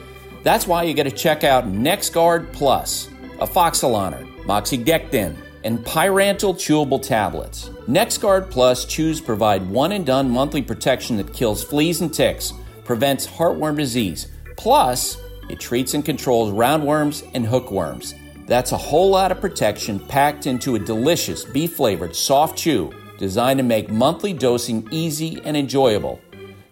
[0.42, 7.70] That's why you got to check out NexGard Plus, afoxolaner, moxidectin, and pyrantel chewable tablets.
[7.88, 12.53] NexGard Plus chews provide one and done monthly protection that kills fleas and ticks,
[12.85, 15.16] prevents heartworm disease, plus
[15.48, 18.14] it treats and controls roundworms and hookworms.
[18.46, 23.59] That's a whole lot of protection packed into a delicious beef flavored soft chew designed
[23.59, 26.20] to make monthly dosing easy and enjoyable.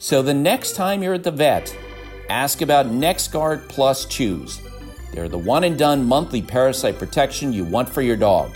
[0.02, 1.78] So the next time you're at the vet,
[2.28, 4.60] ask about NexGard Plus Chews.
[5.12, 8.50] They're the one and done monthly parasite protection you want for your dog.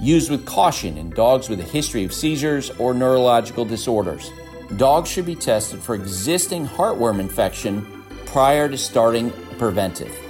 [0.00, 4.30] Used with caution in dogs with a history of seizures or neurological disorders.
[4.78, 10.25] Dogs should be tested for existing heartworm infection prior to starting preventive.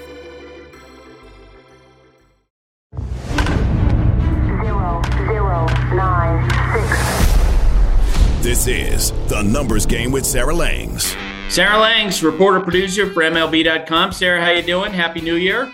[8.66, 11.14] This is the Numbers Game with Sarah Langs.
[11.48, 14.11] Sarah Langs, reporter producer for MLB.com.
[14.11, 14.92] Sarah, how are you doing?
[14.92, 15.72] Happy New Year.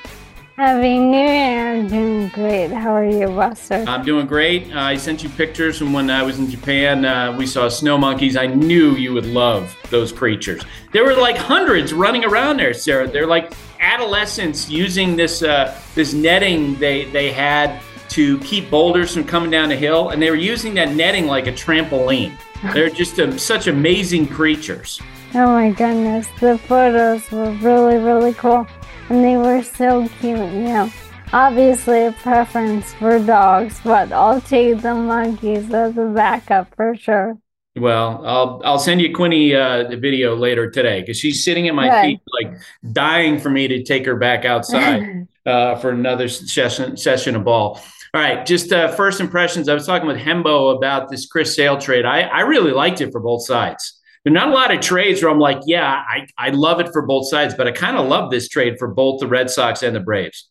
[0.56, 1.72] Happy New Year.
[1.72, 2.70] I'm doing great.
[2.70, 3.82] How are you, Buster?
[3.88, 4.70] I'm doing great.
[4.76, 7.06] Uh, I sent you pictures from when I was in Japan.
[7.06, 8.36] Uh, we saw snow monkeys.
[8.36, 10.62] I knew you would love those creatures.
[10.92, 13.08] There were like hundreds running around there, Sarah.
[13.08, 19.24] They're like adolescents using this uh, this netting they they had to keep boulders from
[19.24, 22.36] coming down the hill, and they were using that netting like a trampoline.
[22.72, 25.00] They're just um, such amazing creatures.
[25.34, 28.66] Oh my goodness, the photos were really, really cool.
[29.08, 30.90] And they were so cute, you know.
[31.32, 37.38] Obviously, a preference for dogs, but I'll take the monkeys as a backup for sure.
[37.74, 41.74] Well, I'll I'll send you Quinny uh, the video later today because she's sitting at
[41.74, 42.02] my Good.
[42.02, 42.60] feet, like
[42.92, 47.80] dying for me to take her back outside uh, for another session session of ball.
[48.14, 49.68] All right, just uh, first impressions.
[49.68, 52.04] I was talking with Hembo about this Chris Sale trade.
[52.04, 55.30] I I really liked it for both sides There's not a lot of trades where
[55.32, 58.30] I'm like, yeah, I, I love it for both sides, but I kind of love
[58.30, 60.50] this trade for both the Red Sox and the Braves.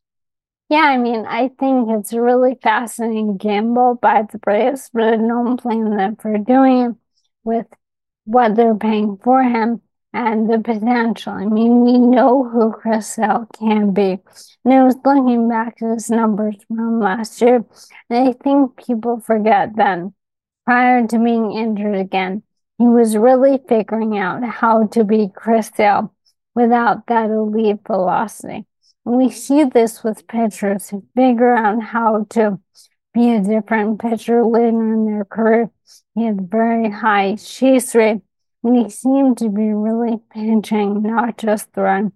[0.69, 5.41] Yeah, I mean, I think it's a really fascinating gamble by the Braves, but no
[5.41, 6.95] one blame them for doing it
[7.43, 7.67] with
[8.23, 9.81] what they're paying for him
[10.13, 11.33] and the potential.
[11.33, 14.19] I mean, we know who Chris Sale can be.
[14.65, 17.65] And I was looking back at his numbers from last year,
[18.09, 20.13] and I think people forget then,
[20.65, 22.43] prior to being injured again,
[22.77, 26.13] he was really figuring out how to be Chris Sale
[26.55, 28.65] without that elite velocity.
[29.05, 32.59] And we see this with pitchers who figure out how to
[33.13, 35.69] be a different pitcher later in their career.
[36.15, 38.21] He had very high chase rate,
[38.63, 42.11] and he seemed to be really pitching, not just throwing.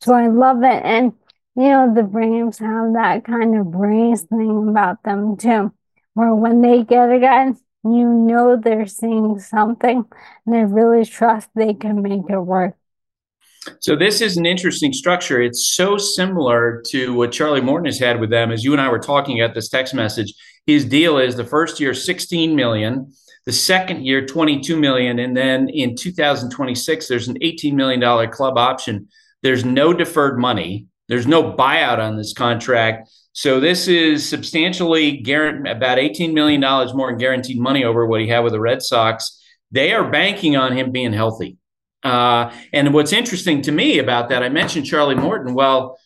[0.00, 0.82] So I love it.
[0.84, 1.12] And,
[1.56, 5.72] you know, the Braves have that kind of brace thing about them too,
[6.14, 7.52] where when they get a guy,
[7.84, 10.04] you know they're seeing something
[10.46, 12.74] and they really trust they can make it work.
[13.80, 15.42] So this is an interesting structure.
[15.42, 18.50] It's so similar to what Charlie Morton has had with them.
[18.50, 20.32] As you and I were talking at this text message,
[20.66, 23.12] his deal is the first year 16 million,
[23.48, 28.58] the second year 22 million, and then in 2026 there's an 18 million dollar club
[28.58, 29.08] option.
[29.42, 30.84] There's no deferred money.
[31.08, 33.08] There's no buyout on this contract.
[33.32, 36.60] So this is substantially guaranteed about $18 million
[36.94, 39.42] more in guaranteed money over what he had with the Red Sox.
[39.72, 41.56] They are banking on him being healthy.
[42.02, 45.54] Uh, and what's interesting to me about that, I mentioned Charlie Morton.
[45.54, 45.98] Well,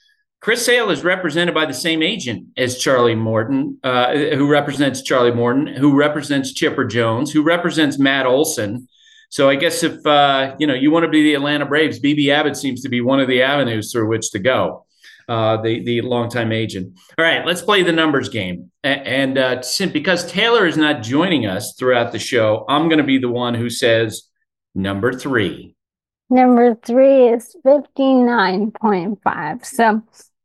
[0.42, 5.30] Chris Sale is represented by the same agent as Charlie Morton, uh, who represents Charlie
[5.30, 8.88] Morton, who represents Chipper Jones, who represents Matt Olson.
[9.30, 12.28] So I guess if uh, you know you want to be the Atlanta Braves, BB
[12.28, 14.84] Abbott seems to be one of the avenues through which to go
[15.28, 16.98] uh, the the longtime agent.
[17.16, 18.72] All right, let's play the numbers game.
[18.82, 23.18] And uh, because Taylor is not joining us throughout the show, I'm going to be
[23.18, 24.24] the one who says
[24.74, 25.76] number three.
[26.28, 29.64] Number three is fifty nine point five.
[29.64, 30.02] So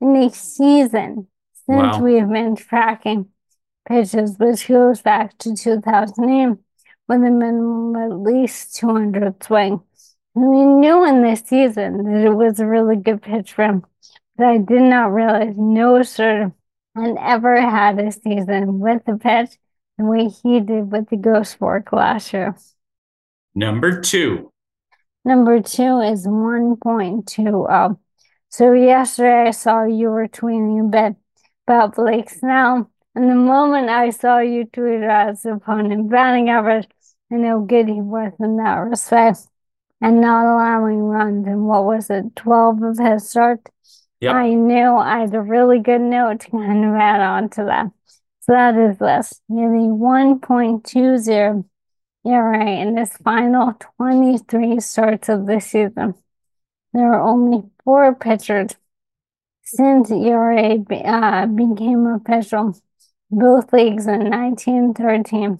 [0.01, 1.27] in a season
[1.65, 1.99] since wow.
[1.99, 3.29] we've been tracking
[3.87, 6.59] pitches, which goes back to 2008
[7.07, 9.81] with a minimum of at least 200 swings.
[10.33, 13.85] We knew in this season that it was a really good pitch for him,
[14.35, 16.53] but I did not realize no starter
[16.95, 19.57] had ever had a season with the pitch
[19.97, 22.55] the way he did with the Ghost Fork last year.
[23.55, 24.51] Number two.
[25.25, 27.99] Number two is 1.20.
[28.49, 31.15] So yesterday I saw you were tweeting a bit
[31.65, 32.91] about Blake Snell.
[33.15, 36.87] And the moment I saw you tweet his opponent batting average
[37.29, 39.47] and how good he was in that respect
[40.01, 43.71] and not allowing runs in what was it, 12 of his starts,
[44.21, 44.35] yep.
[44.35, 47.91] I knew I had a really good note to kind of add on to that.
[48.41, 49.41] So that is this.
[49.49, 51.65] Nearly 1.20
[52.25, 56.15] ERA in his final 23 starts of the season.
[56.93, 58.71] There are only four pitchers
[59.63, 62.73] since ERA uh, became official
[63.29, 65.59] both leagues in 1913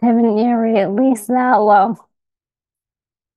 [0.00, 1.96] haven't nearly at least that low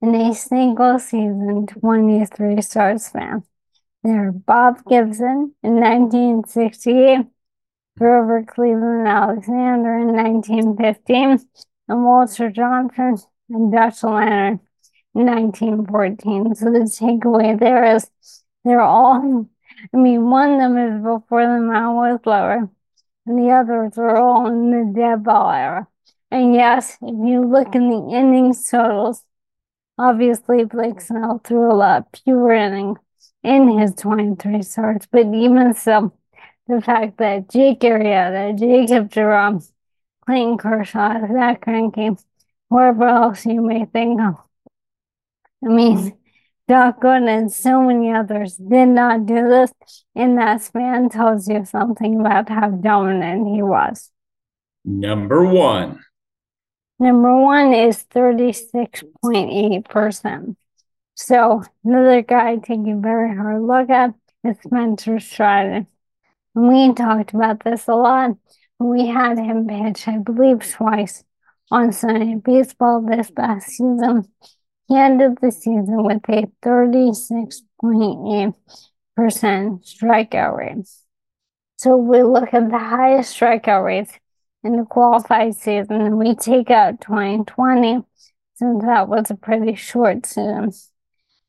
[0.02, 3.44] in a single season 23 start span.
[4.04, 7.26] There, are Bob Gibson in 1968,
[7.98, 11.40] Grover Cleveland Alexander in 1915,
[11.90, 13.18] and Walter Johnson
[13.50, 14.60] and Dutch Leonard
[15.16, 16.56] in 1914.
[16.56, 18.10] So the takeaway there is
[18.64, 19.50] they're all,
[19.94, 22.70] I mean, one of them is before the mound was lower,
[23.26, 25.88] and the others are all in the dead ball era.
[26.32, 29.24] And yes, if you look in the innings totals,
[29.98, 31.00] obviously Blake mm-hmm.
[31.00, 33.00] Snell threw a lot fewer innings
[33.44, 36.14] in his 23 starts, but even so,
[36.68, 39.68] the fact that Jake Arrieta, Jacob DeGrom,
[40.26, 42.22] Clayton Kershaw, Zack Greinke,
[42.70, 44.36] whoever else you may think of.
[45.66, 46.16] I mean,
[46.68, 49.74] Doc Gooden and so many others did not do this,
[50.16, 54.12] and that span tells you something about how dominant he was.
[54.86, 56.00] Number one.
[57.00, 60.56] Number one is 36.8%.
[61.16, 65.88] So another guy taking a very hard look at is Spencer Strider.
[66.54, 68.38] We talked about this a lot.
[68.80, 71.24] We had him pitch, I believe, twice
[71.72, 74.26] on Sunday Baseball this past season.
[74.88, 78.54] He ended the season with a 36.8%
[79.18, 80.86] strikeout rate.
[81.78, 84.12] So we look at the highest strikeout rates
[84.64, 88.04] in the qualified season we take out 2020
[88.56, 90.72] since that was a pretty short season.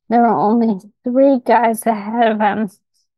[0.09, 2.71] There were only three guys ahead of him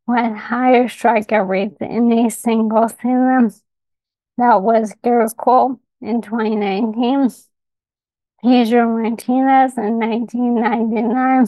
[0.06, 3.50] who had higher strikeout rates in a single season.
[4.38, 7.30] That was Gerrit Cole in 2019
[8.42, 11.46] Pedro Martinez in 1999,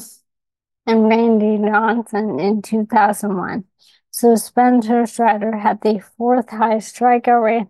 [0.87, 3.65] and Randy Johnson in 2001.
[4.13, 7.67] So Spencer Strider had the fourth highest strikeout rate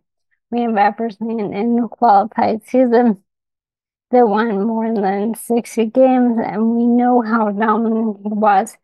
[0.59, 3.23] ever seen in a qualified season
[4.11, 8.77] that won more than 60 games, and we know how dominant he was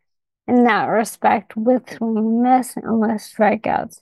[0.47, 4.01] in that respect with swing miss and with strikeouts.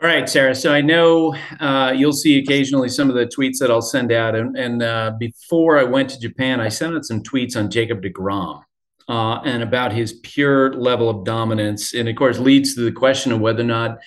[0.00, 0.54] All right, Sarah.
[0.54, 4.36] So I know uh, you'll see occasionally some of the tweets that I'll send out.
[4.36, 8.02] And, and uh, before I went to Japan, I sent out some tweets on Jacob
[8.02, 8.62] DeGrom
[9.08, 11.94] uh, and about his pure level of dominance.
[11.94, 13.98] And of course, leads to the question of whether or not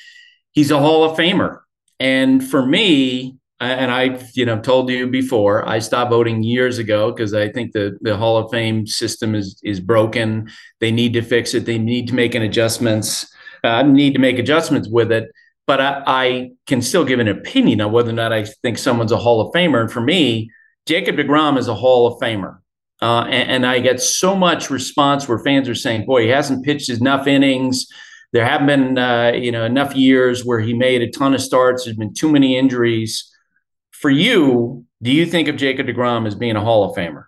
[0.53, 1.59] he's a Hall of Famer.
[2.01, 7.11] And for me, and I've you know told you before, I stopped voting years ago
[7.11, 10.49] because I think the the Hall of Fame system is is broken.
[10.79, 11.65] They need to fix it.
[11.65, 13.31] They need to make an adjustments.
[13.63, 15.29] Uh, need to make adjustments with it
[15.67, 19.11] but I, I, can still give an opinion on whether or not I think someone's
[19.11, 19.79] a Hall of Famer.
[19.79, 20.49] And for me,
[20.87, 22.57] Jacob DeGrom is a Hall of Famer.
[23.01, 26.65] Uh, and, and, I get so much response where fans are saying, boy, he hasn't
[26.65, 27.87] pitched enough innings.
[28.33, 31.83] There haven't been, uh, you know, enough years where he made a ton of starts.
[31.83, 33.29] There's been too many injuries.
[33.91, 37.25] For you, do you think of Jacob DeGrom as being a Hall of Famer?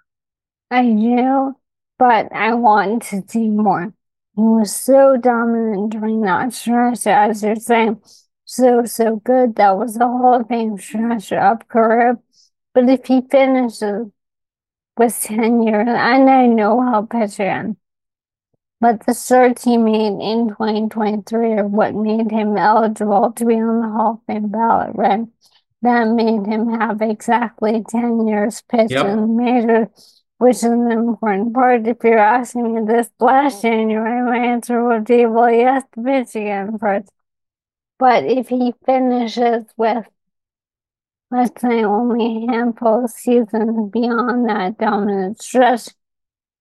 [0.72, 1.56] I do,
[2.00, 3.94] but I want to see more.
[4.36, 8.02] He was so dominant during that stretch, as you're saying
[8.46, 9.56] so, so good.
[9.56, 12.18] That was a Hall of Fame stretch up career.
[12.74, 14.08] But if he finishes
[14.98, 17.78] with 10 years, and I know he'll pitch again,
[18.84, 23.80] but the starts he made in 2023 are what made him eligible to be on
[23.80, 25.22] the Hall of Fame ballot, right?
[25.84, 29.06] That made him have exactly 10 years pitched yep.
[29.06, 31.88] in the majors, which is an important part.
[31.88, 36.36] If you're asking me this last January, my answer would be, well, yes, to pitch
[36.36, 37.10] again first.
[38.00, 40.06] But if he finishes with,
[41.32, 45.88] let's say, only a handful of seasons beyond that dominant stretch,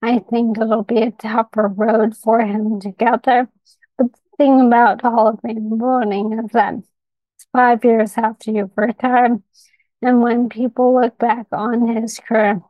[0.03, 3.48] I think it'll be a tougher road for him to get there.
[3.96, 8.76] But the thing about Hall of Fame voting is that it's five years after you've
[8.76, 9.42] retired.
[10.03, 12.61] And when people look back on his career,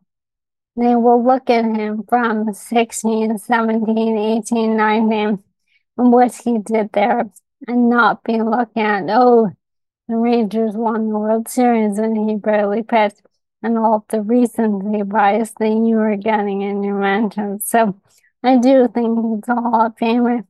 [0.77, 5.43] they will look at him from 16, 17, 18, 19,
[5.99, 7.31] and what he did there
[7.67, 9.51] and not be looking at, oh,
[10.09, 13.23] the Rangers won the World Series and he barely pitched,
[13.63, 17.69] and all the recency bias that you were getting in your mentions.
[17.69, 18.01] So
[18.43, 20.45] I do think he's a Hall of Famer,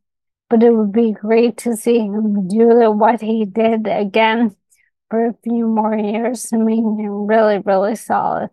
[0.48, 4.56] but it would be great to see him do what he did again
[5.10, 8.50] for a few more years to make him really, really solid.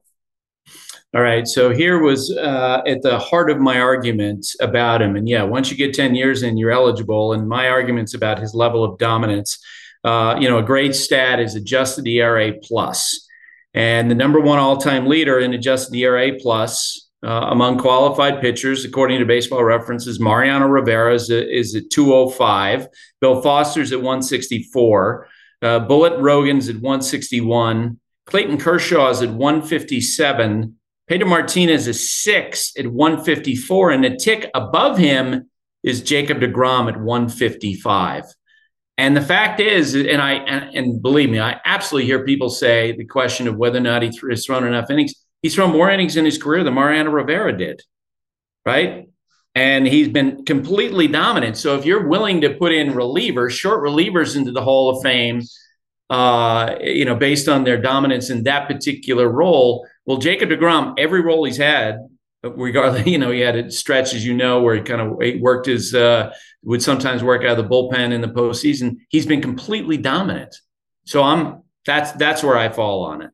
[1.16, 1.48] All right.
[1.48, 5.16] So here was uh, at the heart of my argument about him.
[5.16, 7.34] And yeah, once you get 10 years in, you're eligible.
[7.34, 9.58] And my arguments about his level of dominance.
[10.04, 13.28] Uh, you know, a great stat is adjusted ERA plus.
[13.74, 18.86] And the number one all time leader in adjusted ERA plus uh, among qualified pitchers,
[18.86, 22.88] according to baseball references, Mariano Rivera is, a, is at 205.
[23.20, 25.28] Bill Foster's at 164.
[25.62, 28.00] Uh, Bullet Rogan's at 161.
[28.26, 30.76] Clayton Kershaw's at 157.
[31.08, 33.92] Pedro Martinez is six at 154.
[33.92, 35.50] And a tick above him
[35.84, 38.24] is Jacob DeGrom at 155.
[39.00, 42.92] And the fact is, and I and, and, believe me, I absolutely hear people say
[42.92, 45.14] the question of whether or not he th- has thrown enough innings.
[45.42, 47.82] He's thrown more innings in his career than Mariano Rivera did,
[48.66, 49.08] right?
[49.56, 51.56] And he's been completely dominant.
[51.56, 55.44] So if you're willing to put in relievers, short relievers into the Hall of Fame,
[56.10, 61.22] uh, you know, based on their dominance in that particular role, well, Jacob DeGrom, every
[61.22, 62.00] role he's had,
[62.44, 65.68] regardless, you know, he had a stretch, as you know, where he kind of worked
[65.68, 66.34] his, uh,
[66.64, 68.98] would sometimes work out of the bullpen in the postseason.
[69.10, 70.56] He's been completely dominant.
[71.06, 73.32] So I'm that's that's where I fall on it.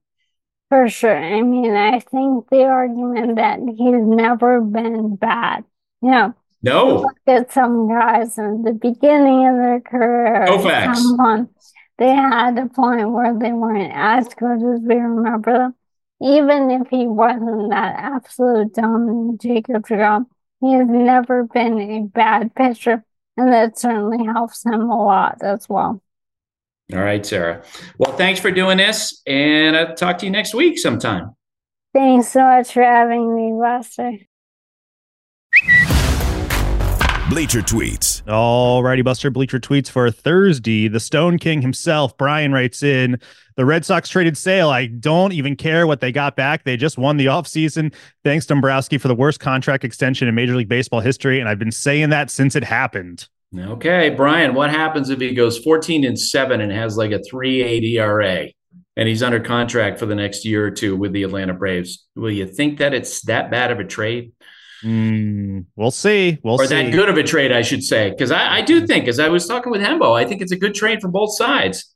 [0.69, 1.17] For sure.
[1.17, 5.63] I mean, I think the argument that he's never been bad.
[6.01, 7.01] You know, no.
[7.01, 10.45] Look at some guys in the beginning of their career.
[10.47, 10.95] Koufax.
[10.95, 11.49] Someone,
[11.97, 15.75] they had a point where they weren't as good as we remember them
[16.21, 20.25] even if he wasn't that absolute dominant Jacob DeGrom,
[20.61, 23.04] he has never been a bad pitcher,
[23.37, 26.01] and that certainly helps him a lot as well.
[26.93, 27.63] All right, Sarah.
[27.97, 31.35] Well, thanks for doing this, and I'll talk to you next week sometime.
[31.93, 34.19] Thanks so much for having me, Buster.
[37.27, 38.21] Bleacher Tweets.
[38.31, 39.31] All righty, Buster.
[39.31, 40.87] Bleacher Tweets for Thursday.
[40.87, 43.19] The Stone King himself, Brian, writes in
[43.55, 44.69] the Red Sox traded Sale.
[44.69, 46.65] I don't even care what they got back.
[46.65, 47.95] They just won the offseason.
[48.23, 51.39] Thanks, Dombrowski, for the worst contract extension in Major League Baseball history.
[51.39, 53.27] And I've been saying that since it happened.
[53.57, 57.97] Okay, Brian, what happens if he goes 14 and 7 and has like a 380
[57.97, 58.47] ERA
[58.97, 62.05] and he's under contract for the next year or two with the Atlanta Braves?
[62.15, 64.31] Will you think that it's that bad of a trade?
[64.83, 66.37] Mm, we'll see.
[66.43, 66.75] We'll or see.
[66.75, 68.09] that good of a trade, I should say.
[68.09, 70.57] Because I, I, do think, as I was talking with Hembo, I think it's a
[70.57, 71.94] good trade for both sides.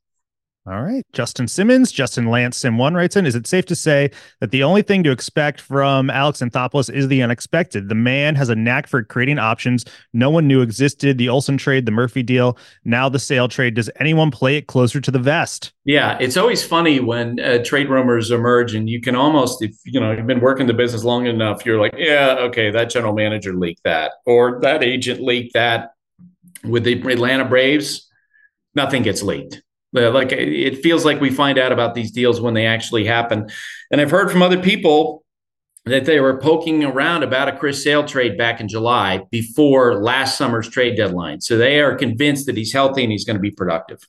[0.70, 1.04] All right.
[1.14, 4.62] Justin Simmons, Justin Lance Sim One writes in Is it safe to say that the
[4.62, 7.90] only thing to expect from Alex Anthopoulos is the unexpected?
[7.90, 11.18] The man has a knack for creating options no one knew existed.
[11.18, 12.56] The Olson trade, the Murphy deal,
[12.86, 13.74] now the sale trade.
[13.74, 15.74] Does anyone play it closer to the vest?
[15.86, 20.00] Yeah, it's always funny when uh, trade rumors emerge, and you can almost, if you
[20.00, 23.56] know, you've been working the business long enough, you're like, yeah, okay, that general manager
[23.56, 25.94] leaked that, or that agent leaked that.
[26.64, 28.08] With the Atlanta Braves,
[28.76, 29.64] nothing gets leaked
[29.96, 33.50] Uh, like it feels like we find out about these deals when they actually happen.
[33.92, 35.24] And I've heard from other people
[35.86, 40.38] that they were poking around about a Chris Sale trade back in July before last
[40.38, 41.42] summer's trade deadline.
[41.42, 44.00] So they are convinced that he's healthy and he's going to be productive.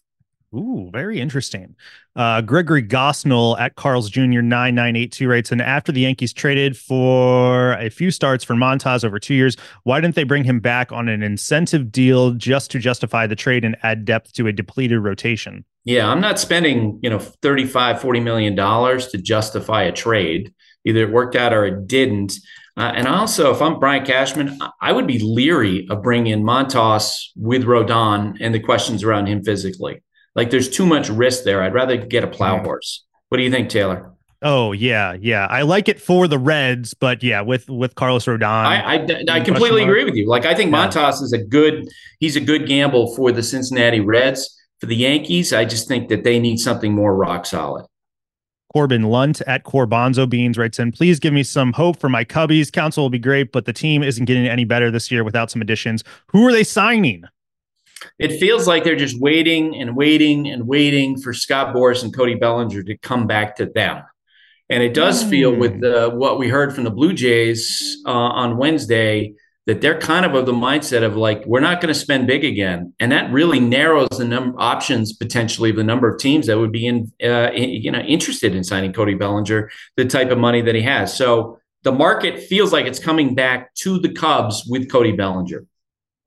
[0.53, 1.77] Ooh, very interesting.
[2.17, 4.41] Uh, Gregory Gosnell at Carl's Jr.
[4.41, 9.35] 9982 writes, and after the Yankees traded for a few starts for Montas over two
[9.35, 13.37] years, why didn't they bring him back on an incentive deal just to justify the
[13.37, 15.65] trade and add depth to a depleted rotation?
[15.85, 20.53] Yeah, I'm not spending, you know, 35, 40 million dollars to justify a trade.
[20.85, 22.33] Either it worked out or it didn't.
[22.77, 27.31] Uh, and also, if I'm Brian Cashman, I would be leery of bringing in Montas
[27.37, 30.03] with Rodon and the questions around him physically.
[30.35, 31.63] Like, there's too much risk there.
[31.63, 33.05] I'd rather get a plow horse.
[33.29, 34.13] What do you think, Taylor?
[34.43, 35.47] Oh yeah, yeah.
[35.51, 39.41] I like it for the Reds, but yeah, with with Carlos Rodon, I I, I
[39.41, 40.27] completely agree with you.
[40.27, 41.87] Like, I think Montas is a good.
[42.21, 46.25] He's a good gamble for the Cincinnati Reds for the Yankees, I just think that
[46.25, 47.87] they need something more rock solid.
[48.73, 52.73] Corbin Lunt at Corbonzo Beans writes in, please give me some hope for my Cubbies.
[52.73, 55.61] Counsell will be great, but the team isn't getting any better this year without some
[55.61, 56.03] additions.
[56.29, 57.25] Who are they signing?
[58.19, 62.35] It feels like they're just waiting and waiting and waiting for Scott Boras and Cody
[62.35, 64.03] Bellinger to come back to them.
[64.69, 68.57] And it does feel with the, what we heard from the Blue Jays uh, on
[68.57, 69.35] Wednesday
[69.67, 72.45] that they're kind of of the mindset of like we're not going to spend big
[72.45, 72.93] again.
[72.99, 76.73] And that really narrows the number options potentially of the number of teams that would
[76.73, 80.63] be in, uh, in, you know interested in signing Cody Bellinger the type of money
[80.63, 81.17] that he has.
[81.17, 85.65] So the market feels like it's coming back to the Cubs with Cody Bellinger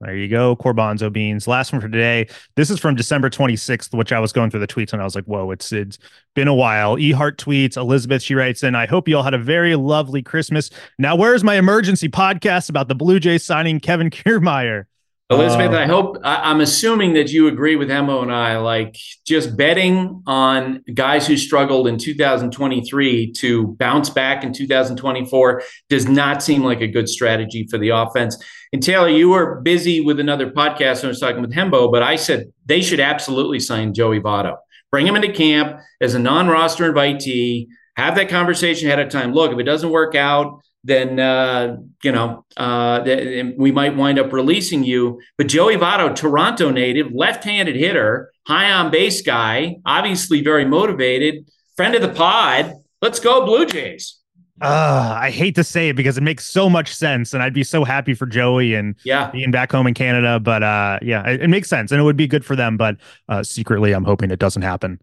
[0.04, 1.48] there you go, Corbanzo beans.
[1.48, 2.28] Last one for today.
[2.56, 5.14] This is from December 26th, which I was going through the tweets and I was
[5.14, 5.98] like, whoa, it's it's
[6.34, 6.96] been a while.
[6.96, 10.68] Ehart tweets, Elizabeth, she writes in, I hope you all had a very lovely Christmas.
[10.98, 14.84] Now, where's my emergency podcast about the Blue Jays signing Kevin Kiermaier?
[15.30, 18.58] Elizabeth, uh, I hope I, am assuming that you agree with Emma and I.
[18.58, 26.06] Like just betting on guys who struggled in 2023 to bounce back in 2024 does
[26.06, 28.36] not seem like a good strategy for the offense.
[28.74, 31.04] And Taylor, you were busy with another podcast.
[31.04, 34.56] I was talking with Hembo, but I said they should absolutely sign Joey Votto.
[34.90, 37.68] Bring him into camp as a non-roster invitee.
[37.96, 39.32] Have that conversation ahead of time.
[39.32, 44.18] Look, if it doesn't work out, then uh, you know uh, th- we might wind
[44.18, 45.20] up releasing you.
[45.36, 51.94] But Joey Votto, Toronto native, left-handed hitter, high on base guy, obviously very motivated, friend
[51.94, 52.74] of the pod.
[53.00, 54.18] Let's go Blue Jays.
[54.60, 57.64] Uh, I hate to say it because it makes so much sense, and I'd be
[57.64, 59.30] so happy for Joey and yeah.
[59.30, 60.38] being back home in Canada.
[60.38, 62.76] But uh, yeah, it, it makes sense, and it would be good for them.
[62.76, 65.00] But uh, secretly, I'm hoping it doesn't happen.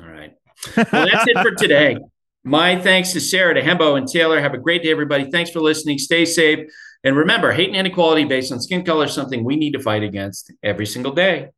[0.00, 0.34] All right.
[0.76, 1.96] Well, that's it for today.
[2.44, 4.40] My thanks to Sarah, to Hembo, and Taylor.
[4.40, 5.30] Have a great day, everybody.
[5.30, 5.98] Thanks for listening.
[5.98, 6.68] Stay safe.
[7.04, 10.02] And remember, hate and inequality based on skin color is something we need to fight
[10.02, 11.50] against every single day.